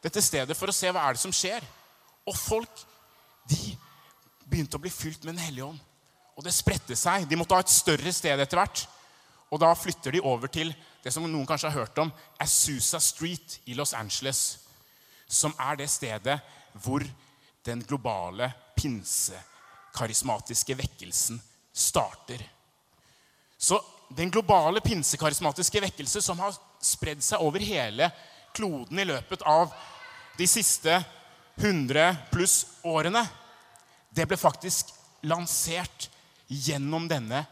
[0.00, 1.60] dette stedet for å se hva er det som skjer.
[2.24, 2.86] Og folk
[3.52, 3.76] de
[4.48, 5.84] begynte å bli fylt med Den hellige ånd.
[6.38, 7.26] Og det spredte seg.
[7.26, 8.84] De måtte ha et større sted etter hvert.
[9.50, 10.70] Og da flytter de over til
[11.02, 14.60] det som noen kanskje har hørt om, Azusa Street i Los Angeles.
[15.26, 16.38] Som er det stedet
[16.78, 17.02] hvor
[17.66, 21.40] den globale pinsekarismatiske vekkelsen
[21.74, 22.44] starter.
[23.58, 23.80] Så
[24.14, 28.12] den globale pinsekarismatiske vekkelse som har spredd seg over hele
[28.56, 29.74] kloden i løpet av
[30.38, 30.94] de siste
[31.58, 33.24] 100 pluss årene,
[34.14, 34.94] det ble faktisk
[35.26, 36.06] lansert
[36.48, 37.44] gjennom denne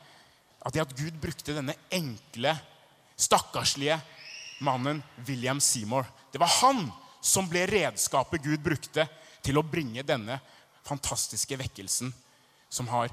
[0.66, 2.56] at det at Gud brukte denne enkle,
[3.16, 3.98] stakkarslige
[4.64, 6.08] mannen William Seymour.
[6.32, 6.88] Det var han
[7.20, 9.06] som ble redskapet Gud brukte
[9.44, 10.40] til å bringe denne
[10.86, 12.12] fantastiske vekkelsen
[12.68, 13.12] som har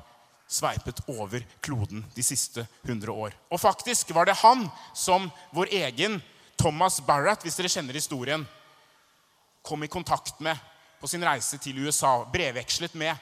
[0.50, 3.34] sveipet over kloden de siste 100 år.
[3.50, 6.20] Og faktisk var det han som vår egen
[6.60, 8.46] Thomas Barrett, hvis dere kjenner historien,
[9.64, 10.58] kom i kontakt med
[11.00, 13.16] på sin reise til USA, brevvekslet med,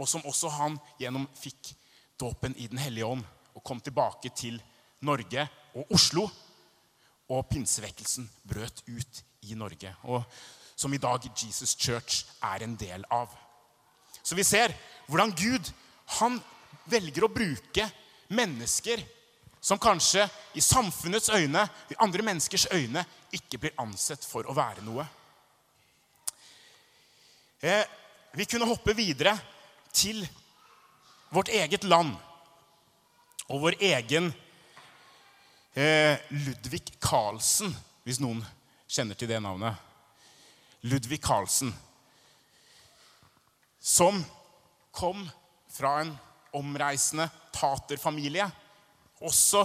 [0.00, 1.74] og som også han gjennom fikk
[2.20, 4.60] dåpen i Den hellige ånd og kom tilbake til
[5.06, 6.28] Norge og Oslo.
[7.30, 10.24] Og pinsevekkelsen brøt ut i Norge, og
[10.76, 13.30] som i dag Jesus Church er en del av.
[14.22, 14.74] Så vi ser
[15.06, 15.70] hvordan Gud
[16.18, 16.40] han
[16.90, 17.86] velger å bruke
[18.34, 19.04] mennesker
[19.60, 20.24] som kanskje
[20.56, 25.04] i samfunnets øyne, i andre menneskers øyne, ikke blir ansett for å være noe.
[27.60, 27.84] Eh,
[28.34, 29.36] vi kunne hoppe videre
[29.92, 30.22] til
[31.30, 32.16] vårt eget land
[33.50, 34.30] og vår egen
[35.74, 37.74] eh, Ludvig Carlsen,
[38.06, 38.42] hvis noen
[38.90, 39.78] kjenner til det navnet.
[40.86, 41.72] Ludvig Carlsen
[43.80, 44.24] som
[44.92, 45.30] kom
[45.68, 46.18] fra en
[46.52, 48.44] omreisende taterfamilie.
[49.20, 49.64] Også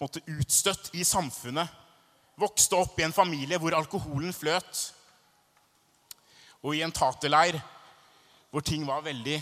[0.00, 1.68] måte, utstøtt i samfunnet.
[2.40, 4.82] Vokste opp i en familie hvor alkoholen fløt.
[6.62, 7.58] Og i en taterleir
[8.52, 9.38] hvor ting var veldig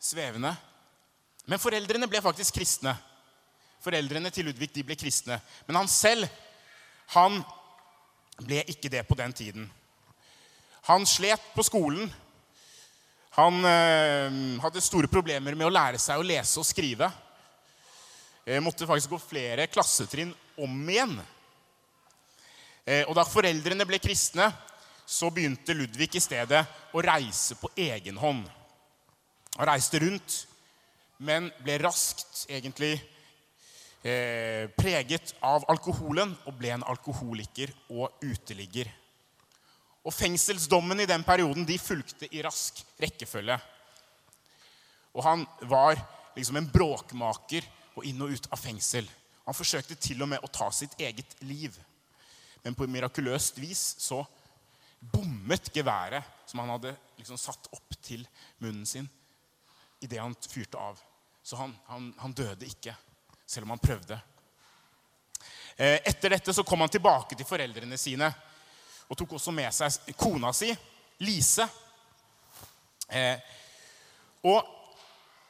[0.00, 0.54] svevende.
[1.48, 2.92] Men foreldrene ble faktisk kristne.
[3.82, 5.40] Foreldrene til Ludvig de ble kristne.
[5.66, 6.28] Men han selv
[7.14, 7.40] han
[8.44, 9.68] ble ikke det på den tiden.
[10.88, 12.10] Han slet på skolen
[13.38, 17.06] han eh, hadde store problemer med å lære seg å lese og skrive.
[18.42, 21.12] Eh, måtte faktisk gå flere klassetrinn om igjen.
[22.82, 24.48] Eh, og da foreldrene ble kristne,
[25.06, 28.42] så begynte Ludvig i stedet å reise på egen hånd.
[29.54, 30.40] Han reiste rundt,
[31.18, 32.94] men ble raskt egentlig
[34.02, 38.90] eh, preget av alkoholen og ble en alkoholiker og uteligger.
[40.06, 43.58] Og fengselsdommen i den perioden de fulgte i rask rekkefølge.
[45.18, 45.98] Og han var
[46.36, 47.66] liksom en bråkmaker
[47.98, 49.08] og inn og ut av fengsel.
[49.48, 51.74] Han forsøkte til og med å ta sitt eget liv.
[52.62, 54.22] Men på mirakuløst vis så
[55.00, 58.24] bommet geværet som han hadde liksom satt opp til
[58.62, 59.08] munnen sin,
[60.02, 60.98] idet han fyrte av.
[61.48, 62.92] Så han, han, han, døde ikke,
[63.46, 64.18] selv om han prøvde.
[65.76, 68.26] Eh, etter dette så kom han tilbake til foreldrene sine
[69.08, 70.68] og tok også med seg kona si,
[71.24, 71.64] Lise.
[73.08, 73.40] Eh,
[74.44, 74.60] og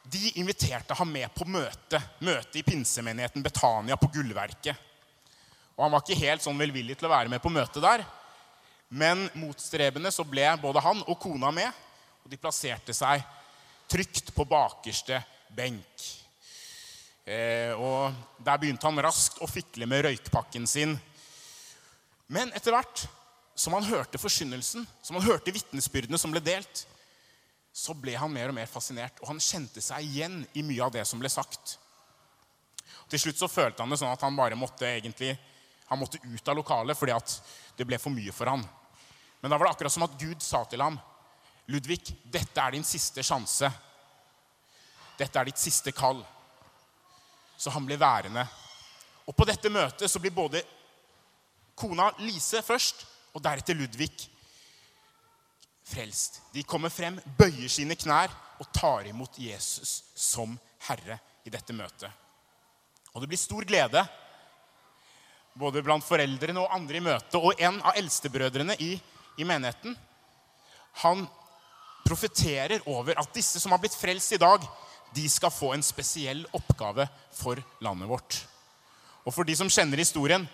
[0.07, 4.79] de inviterte ham med på møte, møte i pinsemenigheten Betania på Gullverket.
[5.75, 8.05] Og Han var ikke helt sånn velvillig til å være med på møtet der.
[8.87, 11.83] Men motstrebende så ble både han og kona med.
[12.23, 13.27] og de plasserte seg
[13.91, 15.19] trygt på bakerste
[15.57, 16.07] benk.
[17.29, 20.97] Eh, og Der begynte han raskt å fikle med røykpakken sin.
[22.29, 23.05] Men etter hvert
[23.59, 26.85] som han hørte forkynnelsen, som han hørte vitnesbyrdene som ble delt,
[27.75, 30.95] så ble han mer og mer fascinert, og han kjente seg igjen i mye av
[30.95, 31.77] det som ble sagt.
[33.09, 35.35] Til slutt så følte han det sånn at han bare måtte egentlig,
[35.89, 37.37] han måtte ut av lokalet fordi at
[37.79, 38.65] det ble for mye for han.
[39.41, 40.99] Men da var det akkurat som at Gud sa til ham,
[41.69, 43.69] 'Ludvig, dette er din siste sjanse.
[45.19, 46.25] Dette er ditt siste kall.'
[47.59, 48.45] Så han ble værende.
[49.27, 50.63] Og på dette møtet så blir både
[51.79, 53.05] kona Lise først
[53.35, 54.13] og deretter Ludvig
[55.89, 56.41] frelst.
[56.53, 60.57] De kommer frem, bøyer sine knær og tar imot Jesus som
[60.89, 62.11] herre i dette møtet.
[63.15, 64.05] Og det blir stor glede
[65.59, 67.39] både blant foreldrene og andre i møtet.
[67.41, 68.93] Og en av eldstebrødrene i,
[69.39, 69.97] i menigheten
[71.03, 71.25] han
[72.07, 74.63] profeterer over at disse som har blitt frelst i dag,
[75.15, 78.39] de skal få en spesiell oppgave for landet vårt.
[79.25, 80.47] Og for de som kjenner historien,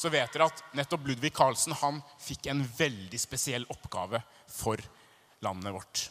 [0.00, 4.80] så vet dere at nettopp Ludvig Carlsen han fikk en veldig spesiell oppgave for
[5.44, 6.06] landet vårt.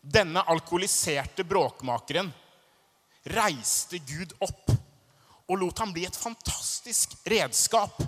[0.00, 2.30] Denne alkoholiserte bråkmakeren
[3.28, 4.72] reiste Gud opp
[5.48, 8.00] og lot ham bli et fantastisk redskap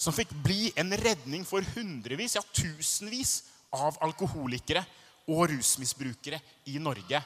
[0.00, 3.42] som fikk bli en redning for hundrevis, ja tusenvis
[3.76, 4.82] av alkoholikere
[5.30, 6.40] og rusmisbrukere
[6.72, 7.20] i Norge.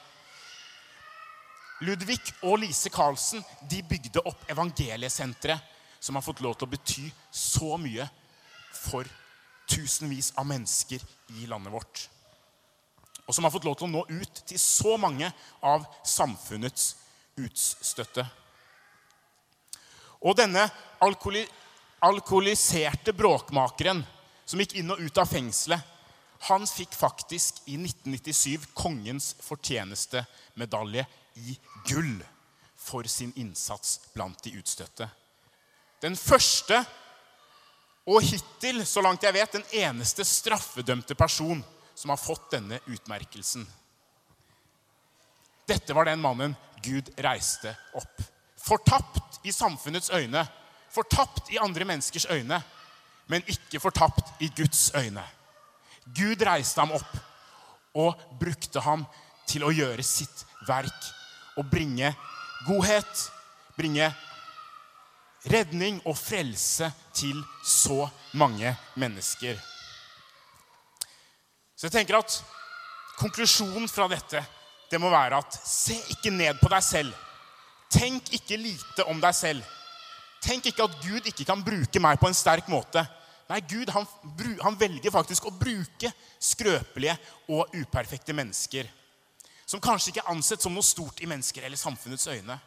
[1.84, 7.04] Ludvig og Lise Karlsen de bygde opp Evangeliesenteret som har fått lov til å bety
[7.32, 8.06] så mye
[8.74, 9.08] for
[9.70, 11.02] tusenvis av mennesker
[11.40, 12.04] i landet vårt.
[13.24, 15.30] Og som har fått lov til å nå ut til så mange
[15.64, 16.92] av samfunnets
[17.40, 18.26] utstøtte.
[20.24, 20.66] Og denne
[21.04, 21.44] alkoholi
[22.04, 24.02] alkoholiserte bråkmakeren
[24.44, 25.80] som gikk inn og ut av fengselet,
[26.50, 32.18] han fikk faktisk i 1997 kongens fortjenestemedalje i gull
[32.76, 35.08] for sin innsats blant de utstøtte.
[36.02, 36.82] Den første
[38.04, 41.62] og hittil, så langt jeg vet, den eneste straffedømte person
[41.96, 43.64] som har fått denne utmerkelsen.
[45.64, 48.20] Dette var den mannen Gud reiste opp.
[48.60, 50.44] Fortapt i samfunnets øyne,
[50.92, 52.60] fortapt i andre menneskers øyne,
[53.26, 55.24] men ikke fortapt i Guds øyne.
[56.04, 57.16] Gud reiste ham opp
[57.96, 59.06] og brukte ham
[59.48, 61.12] til å gjøre sitt verk
[61.58, 62.10] og bringe
[62.66, 63.26] godhet,
[63.76, 64.08] bringe
[65.50, 69.58] redning og frelse til så mange mennesker.
[71.76, 72.38] Så jeg tenker at
[73.18, 74.40] konklusjonen fra dette
[74.90, 77.14] det må være at se ikke ned på deg selv.
[77.90, 79.64] Tenk ikke lite om deg selv.
[80.44, 83.02] Tenk ikke at Gud ikke kan bruke meg på en sterk måte.
[83.48, 84.06] Nei, Gud han,
[84.62, 87.16] han velger faktisk å bruke skrøpelige
[87.52, 88.88] og uperfekte mennesker.
[89.66, 92.58] Som kanskje ikke er ansett som noe stort i mennesker eller samfunnets øyne.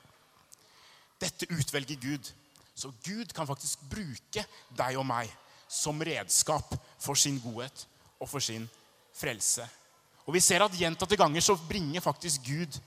[1.22, 2.32] Dette utvelger Gud.
[2.76, 4.44] Så Gud kan faktisk bruke
[4.78, 5.32] deg og meg
[5.68, 7.86] som redskap for sin godhet
[8.20, 8.68] og for sin
[9.18, 9.66] frelse.
[10.28, 12.80] Og vi ser at gjentatte ganger så bringer faktisk Gud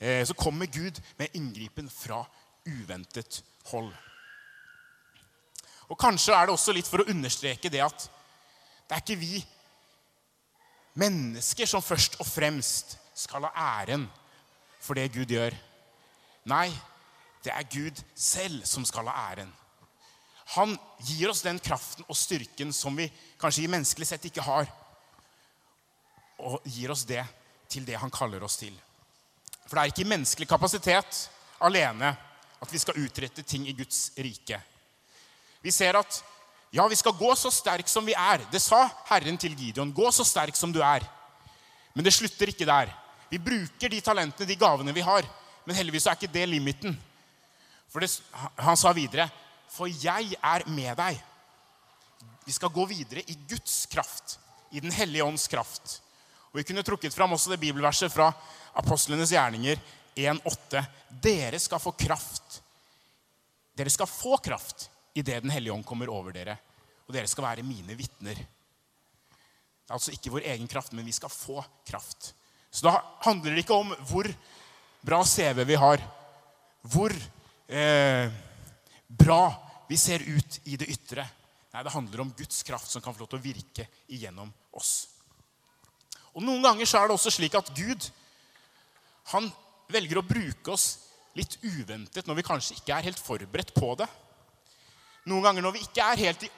[0.00, 2.24] eh, Så kommer Gud med inngripen fra
[2.66, 3.92] uventet hold.
[5.88, 8.06] Og Kanskje er det også litt for å understreke det at
[8.90, 9.40] det er ikke vi
[10.98, 14.06] mennesker som først og fremst skal ha æren
[14.80, 15.54] for det Gud gjør.
[16.48, 16.68] Nei,
[17.44, 19.50] det er Gud selv som skal ha æren.
[20.56, 20.74] Han
[21.06, 23.06] gir oss den kraften og styrken som vi
[23.40, 24.66] kanskje i menneskelig sett ikke har.
[26.40, 27.22] Og gir oss det
[27.70, 28.74] til det han kaller oss til.
[29.68, 31.20] For det er ikke i menneskelig kapasitet
[31.62, 32.10] alene
[32.60, 34.58] at vi skal utrette ting i Guds rike.
[35.62, 36.18] Vi ser at
[36.74, 38.42] ja, vi skal gå så sterk som vi er.
[38.50, 39.92] Det sa Herren til Gideon.
[39.94, 41.04] Gå så sterk som du er.
[41.94, 42.92] Men det slutter ikke der.
[43.30, 45.26] Vi bruker de talentene, de gavene vi har.
[45.64, 46.96] Men heldigvis er ikke det limiten.
[47.90, 48.10] For det,
[48.58, 49.30] han sa videre,
[49.70, 51.20] 'For jeg er med deg'.
[52.44, 54.38] Vi skal gå videre i Guds kraft,
[54.70, 56.00] i Den hellige ånds kraft.
[56.50, 58.32] Og Vi kunne trukket fram også det bibelverset fra
[58.74, 59.78] apostlenes gjerninger
[60.16, 60.86] 1,8.
[61.22, 62.62] Dere skal få kraft.
[63.76, 66.58] Dere skal få kraft idet Den hellige ånd kommer over dere.
[67.06, 68.34] Og dere skal være mine vitner.
[68.34, 72.34] Det er altså ikke vår egen kraft, men vi skal få kraft.
[72.70, 72.94] Så da
[73.26, 74.28] handler det ikke om hvor
[75.02, 76.02] bra CV vi har,
[76.86, 77.12] hvor
[77.66, 78.30] eh,
[79.06, 79.42] bra
[79.90, 81.26] vi ser ut i det ytre.
[81.70, 85.08] Nei, det handler om Guds kraft som kan få lov til å virke igjennom oss.
[86.34, 88.06] Og Noen ganger så er det også slik at Gud
[89.32, 89.50] han
[89.90, 94.06] velger å bruke oss litt uventet når vi kanskje ikke er helt forberedt på det.
[95.30, 96.50] Noen ganger når vi ikke er helt i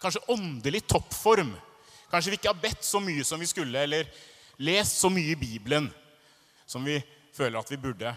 [0.00, 1.52] kanskje åndelig toppform.
[2.12, 4.08] Kanskje vi ikke har bedt så mye som vi skulle, eller
[4.58, 5.88] lest så mye i Bibelen
[6.66, 6.98] som vi
[7.34, 8.14] føler at vi burde.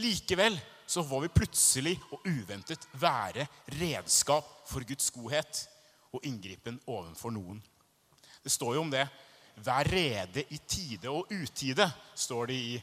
[0.00, 0.56] Likevel
[0.86, 3.46] så får vi plutselig og uventet være
[3.78, 5.66] redskap for Guds godhet
[6.12, 7.60] og inngripen overfor noen.
[8.42, 9.06] Det står jo om det.
[9.62, 12.82] Vær rede i tide og utide, står det i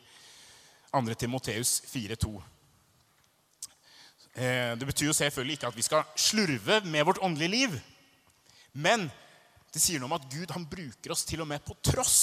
[0.93, 1.01] 2.
[1.13, 2.31] Timoteus 4,2.
[4.33, 7.79] Eh, det betyr jo selvfølgelig ikke at vi skal slurve med vårt åndelige liv.
[8.73, 9.09] Men
[9.73, 12.19] det sier noe om at Gud han bruker oss til og med på tross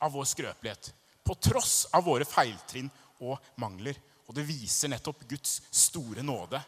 [0.00, 0.90] av vår skrøpelighet.
[1.24, 2.88] På tross av våre feiltrinn
[3.20, 3.98] og mangler.
[4.28, 6.60] Og det viser nettopp Guds store nåde.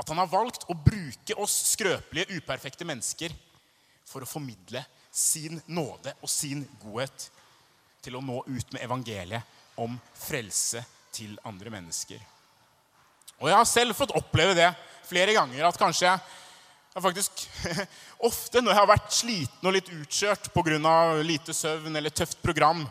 [0.00, 3.34] At han har valgt å bruke oss skrøpelige, uperfekte mennesker
[4.08, 4.82] for å formidle
[5.12, 7.28] sin nåde og sin godhet
[8.02, 10.82] til å nå ut med evangeliet om frelse
[11.12, 12.20] til andre mennesker.
[13.42, 14.70] Og jeg har selv fått oppleve det
[15.08, 15.66] flere ganger.
[15.66, 16.20] At kanskje jeg
[17.00, 17.46] faktisk
[18.28, 21.22] Ofte når jeg har vært sliten og litt utkjørt pga.
[21.24, 22.84] lite søvn eller tøft program,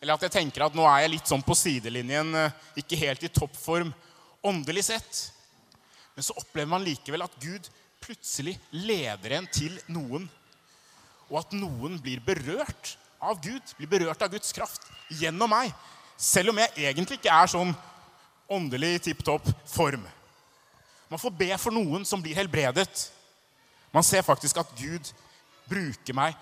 [0.00, 2.34] eller at jeg tenker at nå er jeg litt sånn på sidelinjen,
[2.78, 3.92] ikke helt i toppform
[4.42, 5.20] åndelig sett,
[6.14, 7.68] men så opplever man likevel at Gud
[8.02, 10.26] plutselig leder en til noen,
[11.30, 14.88] og at noen blir berørt av Gud, blir berørt av Guds kraft
[15.20, 15.70] gjennom meg.
[16.18, 17.70] Selv om jeg egentlig ikke er sånn
[18.52, 20.02] åndelig tipp topp form.
[21.12, 23.12] Man får be for noen som blir helbredet.
[23.92, 25.10] Man ser faktisk at Gud
[25.68, 26.38] bruker meg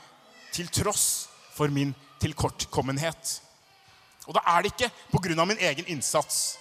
[0.54, 1.90] til tross for min
[2.22, 3.32] tilkortkommenhet.
[4.28, 5.44] Og da er det ikke pga.
[5.44, 6.56] min egen innsats.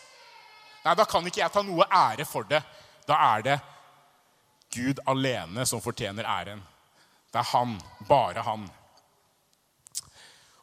[0.83, 2.63] Nei, Da kan ikke jeg ta noe ære for det.
[3.05, 3.59] Da er det
[4.73, 6.63] Gud alene som fortjener æren.
[7.31, 8.65] Det er han, bare han.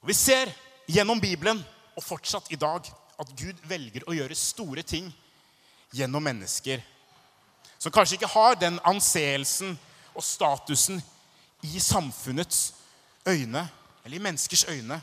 [0.03, 0.51] Og Vi ser
[0.89, 1.65] gjennom Bibelen,
[1.97, 2.83] og fortsatt i dag,
[3.19, 5.15] at Gud velger å gjøre store ting
[5.93, 6.83] gjennom mennesker
[7.87, 9.76] som kanskje ikke har den anseelsen
[10.11, 10.99] og statusen
[11.62, 12.72] i samfunnets
[13.28, 13.62] øyne,
[14.03, 14.99] eller i menneskers øyne.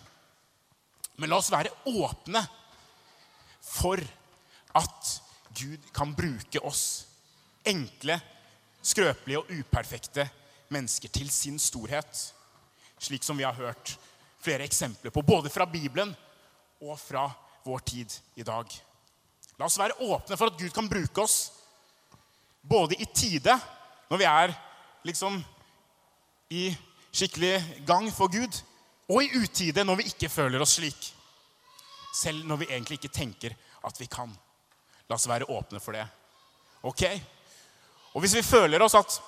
[1.16, 2.42] Men la oss være åpne
[3.64, 4.04] for
[4.76, 5.14] at
[5.56, 7.06] Gud kan bruke oss,
[7.64, 8.20] enkle,
[8.84, 10.28] skrøpelige og uperfekte
[10.68, 12.34] mennesker, til sin storhet.
[13.00, 13.96] Slik som vi har hørt
[14.44, 16.12] flere eksempler på, både fra Bibelen
[16.82, 17.30] og fra
[17.64, 18.68] vår tid i dag.
[19.56, 21.63] La oss være åpne for at Gud kan bruke oss
[22.64, 23.56] både i tide,
[24.10, 24.54] når vi er
[25.04, 25.38] liksom
[26.54, 26.70] i
[27.14, 28.62] skikkelig gang for Gud,
[29.12, 31.10] og i utide, når vi ikke føler oss slik.
[32.16, 34.32] Selv når vi egentlig ikke tenker at vi kan.
[35.10, 36.06] La oss være åpne for det.
[36.88, 37.04] Ok?
[38.14, 39.22] Og hvis vi føler oss at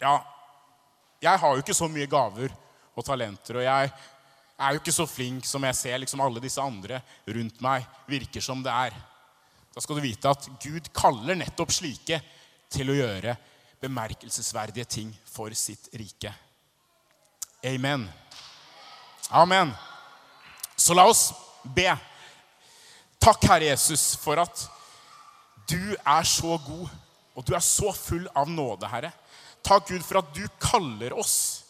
[0.00, 0.18] Ja,
[1.22, 2.50] jeg har jo ikke så mye gaver
[2.98, 3.90] og talenter, og jeg
[4.58, 6.98] er jo ikke så flink som jeg ser liksom alle disse andre
[7.30, 8.96] rundt meg virker som det er.
[9.70, 12.18] Da skal du vite at Gud kaller nettopp slike
[12.74, 13.36] til å gjøre
[13.82, 16.32] bemerkelsesverdige ting for sitt rike.
[17.64, 18.06] Amen.
[19.30, 19.72] Amen.
[20.76, 21.30] Så la oss
[21.64, 21.88] be.
[23.22, 24.66] Takk, Herre Jesus, for at
[25.70, 26.90] du er så god,
[27.34, 29.14] og du er så full av nåde, Herre.
[29.64, 31.64] Takk, Gud, for at du kaller oss,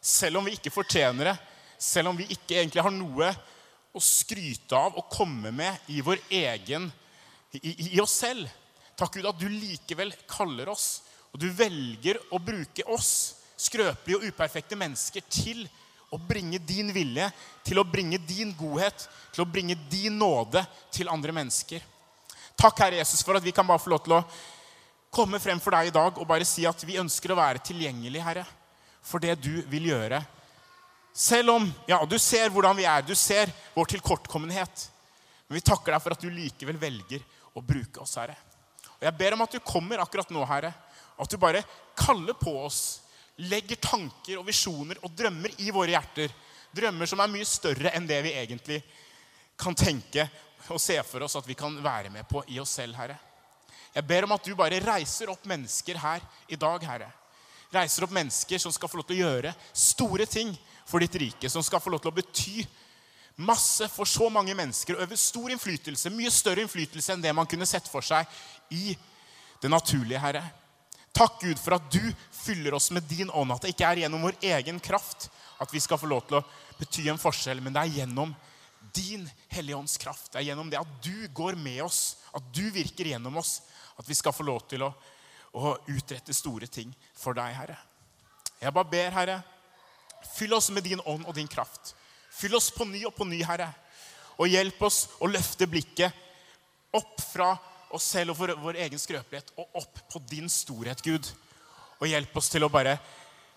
[0.00, 1.36] selv om vi ikke fortjener det
[1.84, 3.30] selv om vi ikke egentlig har noe
[3.94, 6.88] å skryte av og komme med i vår egen
[7.54, 8.48] i, i, oss selv.
[8.98, 11.02] Takk, Gud, at du likevel kaller oss,
[11.34, 15.64] og du velger å bruke oss, skrøpelige og uperfekte mennesker, til
[16.14, 17.26] å bringe din vilje,
[17.66, 20.62] til å bringe din godhet, til å bringe din nåde
[20.94, 21.82] til andre mennesker.
[22.54, 24.22] Takk, Herre Jesus, for at vi kan bare få lov til å
[25.14, 28.22] komme frem for deg i dag og bare si at vi ønsker å være tilgjengelig,
[28.22, 28.46] Herre,
[29.02, 30.22] for det du vil gjøre
[31.14, 34.88] selv om ja, du ser hvordan vi er, du ser vår tilkortkommenhet.
[35.46, 37.22] Men vi takker deg for at du likevel velger
[37.54, 38.34] å bruke oss, Herre.
[39.04, 40.70] Og Jeg ber om at du kommer akkurat nå, Herre.
[41.20, 41.60] At du bare
[41.92, 43.02] kaller på oss.
[43.44, 46.32] Legger tanker og visjoner og drømmer i våre hjerter.
[46.72, 48.80] Drømmer som er mye større enn det vi egentlig
[49.60, 50.24] kan tenke
[50.72, 53.18] og se for oss at vi kan være med på i oss selv, Herre.
[53.92, 57.10] Jeg ber om at du bare reiser opp mennesker her i dag, Herre.
[57.74, 60.54] Reiser opp mennesker som skal få lov til å gjøre store ting
[60.88, 62.64] for ditt rike, som skal få lov til å bety
[63.36, 67.48] masse for så mange mennesker og øver stor innflytelse, mye større innflytelse enn det man
[67.50, 68.28] kunne sett for seg
[68.74, 68.94] i
[69.62, 70.44] det naturlige, Herre.
[71.14, 72.02] Takk, Gud, for at du
[72.34, 75.28] fyller oss med din ånd, at det ikke er gjennom vår egen kraft
[75.62, 76.44] at vi skal få lov til å
[76.80, 78.34] bety en forskjell, men det er gjennom
[78.94, 80.32] din Hellige Ånds kraft.
[80.32, 83.60] Det er gjennom det at du går med oss, at du virker gjennom oss,
[83.96, 84.90] at vi skal få lov til å,
[85.54, 87.78] å utrette store ting for deg, Herre.
[88.60, 89.40] Jeg bare ber, Herre,
[90.24, 91.94] Fyll oss med din ånd og din kraft.
[92.34, 93.70] Fyll oss på ny og på ny, Herre.
[94.42, 96.22] Og hjelp oss å løfte blikket
[96.94, 97.52] opp fra
[97.94, 101.28] oss selv og vår, vår egen skrøpelighet og opp på din storhet, Gud.
[102.00, 102.96] Og hjelp oss til å bare,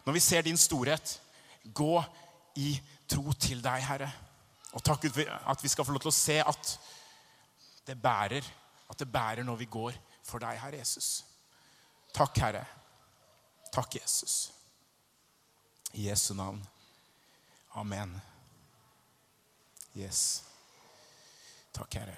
[0.06, 1.18] når vi ser din storhet,
[1.74, 1.98] gå
[2.62, 2.76] i
[3.10, 4.12] tro til deg, Herre.
[4.78, 6.74] Og takk Gud, at vi skal få lov til å se at
[7.88, 8.46] det bærer.
[8.88, 9.98] At det bærer når vi går
[10.28, 11.26] for deg, Herre Jesus.
[12.14, 12.64] Takk, Herre.
[13.74, 14.52] Takk, Jesus.
[15.94, 16.62] I Jesu navn.
[17.76, 18.16] Amen.
[19.98, 20.44] Yes.
[21.74, 22.18] Takk, Herre.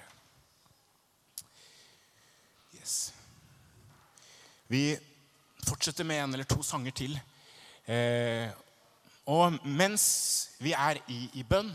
[2.76, 3.12] Yes.
[4.68, 4.98] Vi
[5.64, 7.16] fortsetter med en eller to sanger til.
[7.88, 8.52] Eh,
[9.32, 10.04] og mens
[10.60, 11.72] vi er i, i bønn,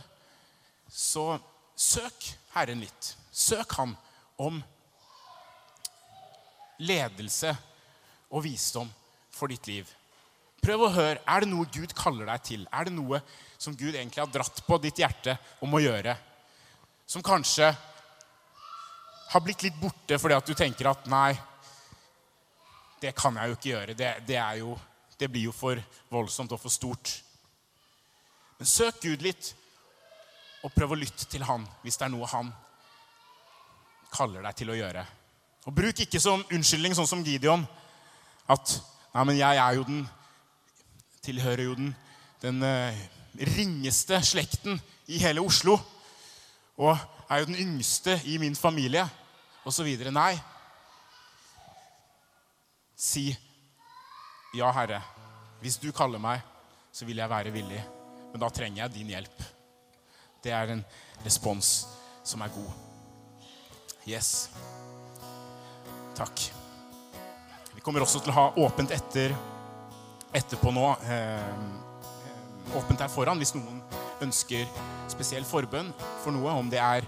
[0.85, 1.39] så
[1.73, 3.11] søk Herren litt.
[3.33, 3.97] Søk Han
[4.37, 4.61] om
[6.85, 7.55] ledelse
[8.29, 8.93] og visdom
[9.33, 9.89] for ditt liv.
[10.61, 11.17] Prøv å høre.
[11.25, 12.69] Er det noe Gud kaller deg til?
[12.69, 13.23] Er det noe
[13.57, 16.15] som Gud egentlig har dratt på ditt hjerte om å gjøre?
[17.05, 17.69] Som kanskje
[19.31, 21.33] har blitt litt borte fordi at du tenker at nei,
[23.01, 23.97] det kan jeg jo ikke gjøre.
[23.97, 24.75] Det, det, jo,
[25.19, 25.79] det blir jo for
[26.13, 27.11] voldsomt og for stort.
[28.59, 29.51] Men søk Gud litt,
[30.65, 32.47] og prøv å lytte til Han hvis det er noe Han
[34.15, 35.03] kaller deg til å gjøre.
[35.65, 37.65] Og bruk ikke som unnskyldning, sånn som Gideon,
[38.49, 38.77] at
[39.15, 40.01] Nei, men jeg er jo den
[41.23, 41.93] Tilhører jo den,
[42.43, 42.97] den uh,
[43.39, 45.77] ringeste slekten i hele Oslo.
[46.77, 46.97] Og
[47.29, 49.05] er jo den yngste i min familie,
[49.65, 49.87] osv.
[50.11, 50.35] Nei.
[52.95, 53.37] Si,
[54.55, 55.01] 'Ja, Herre,
[55.59, 56.41] hvis du kaller meg,
[56.91, 57.83] så vil jeg være villig.'
[58.31, 59.43] Men da trenger jeg din hjelp.
[60.43, 60.85] Det er en
[61.25, 61.87] respons
[62.23, 62.71] som er god.
[64.07, 64.49] Yes.
[66.15, 66.51] Takk.
[67.75, 69.35] Vi kommer også til å ha åpent etter,
[70.35, 70.89] etterpå nå.
[71.07, 71.94] Eh,
[72.73, 73.81] åpent her foran hvis noen
[74.25, 74.65] ønsker
[75.11, 75.91] spesiell forbønn
[76.23, 76.53] for noe.
[76.57, 77.05] Om det er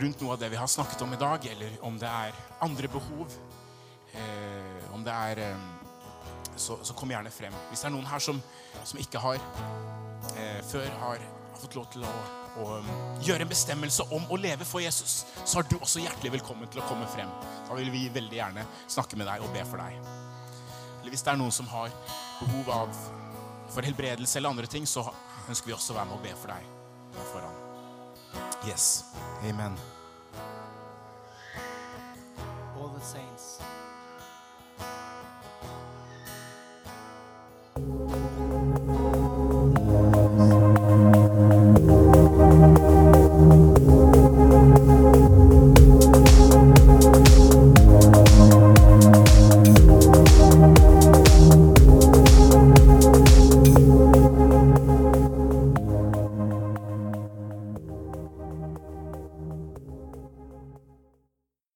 [0.00, 2.90] rundt noe av det vi har snakket om i dag, eller om det er andre
[2.90, 3.36] behov.
[4.14, 5.68] Eh, om det er eh,
[6.56, 7.54] så, så, kom gjerne frem.
[7.70, 8.40] Hvis det er noen her som,
[8.84, 9.38] som ikke har
[10.36, 12.12] eh, før har, har, fått lov til å,
[12.60, 12.90] å um,
[13.24, 16.82] gjøre en bestemmelse om å leve for Jesus, så er du også hjertelig velkommen til
[16.82, 17.30] å komme frem.
[17.68, 19.98] Da vil vi veldig gjerne snakke med deg og be for deg.
[21.00, 21.92] Eller hvis det er noen som har
[22.40, 23.02] behov av
[23.70, 25.06] for helbredelse eller andre ting, så
[25.48, 26.76] ønsker vi også å være med og be for deg
[27.14, 27.58] der foran.
[28.68, 29.04] Yes.
[29.42, 29.78] Amen.
[32.76, 33.58] All the saints.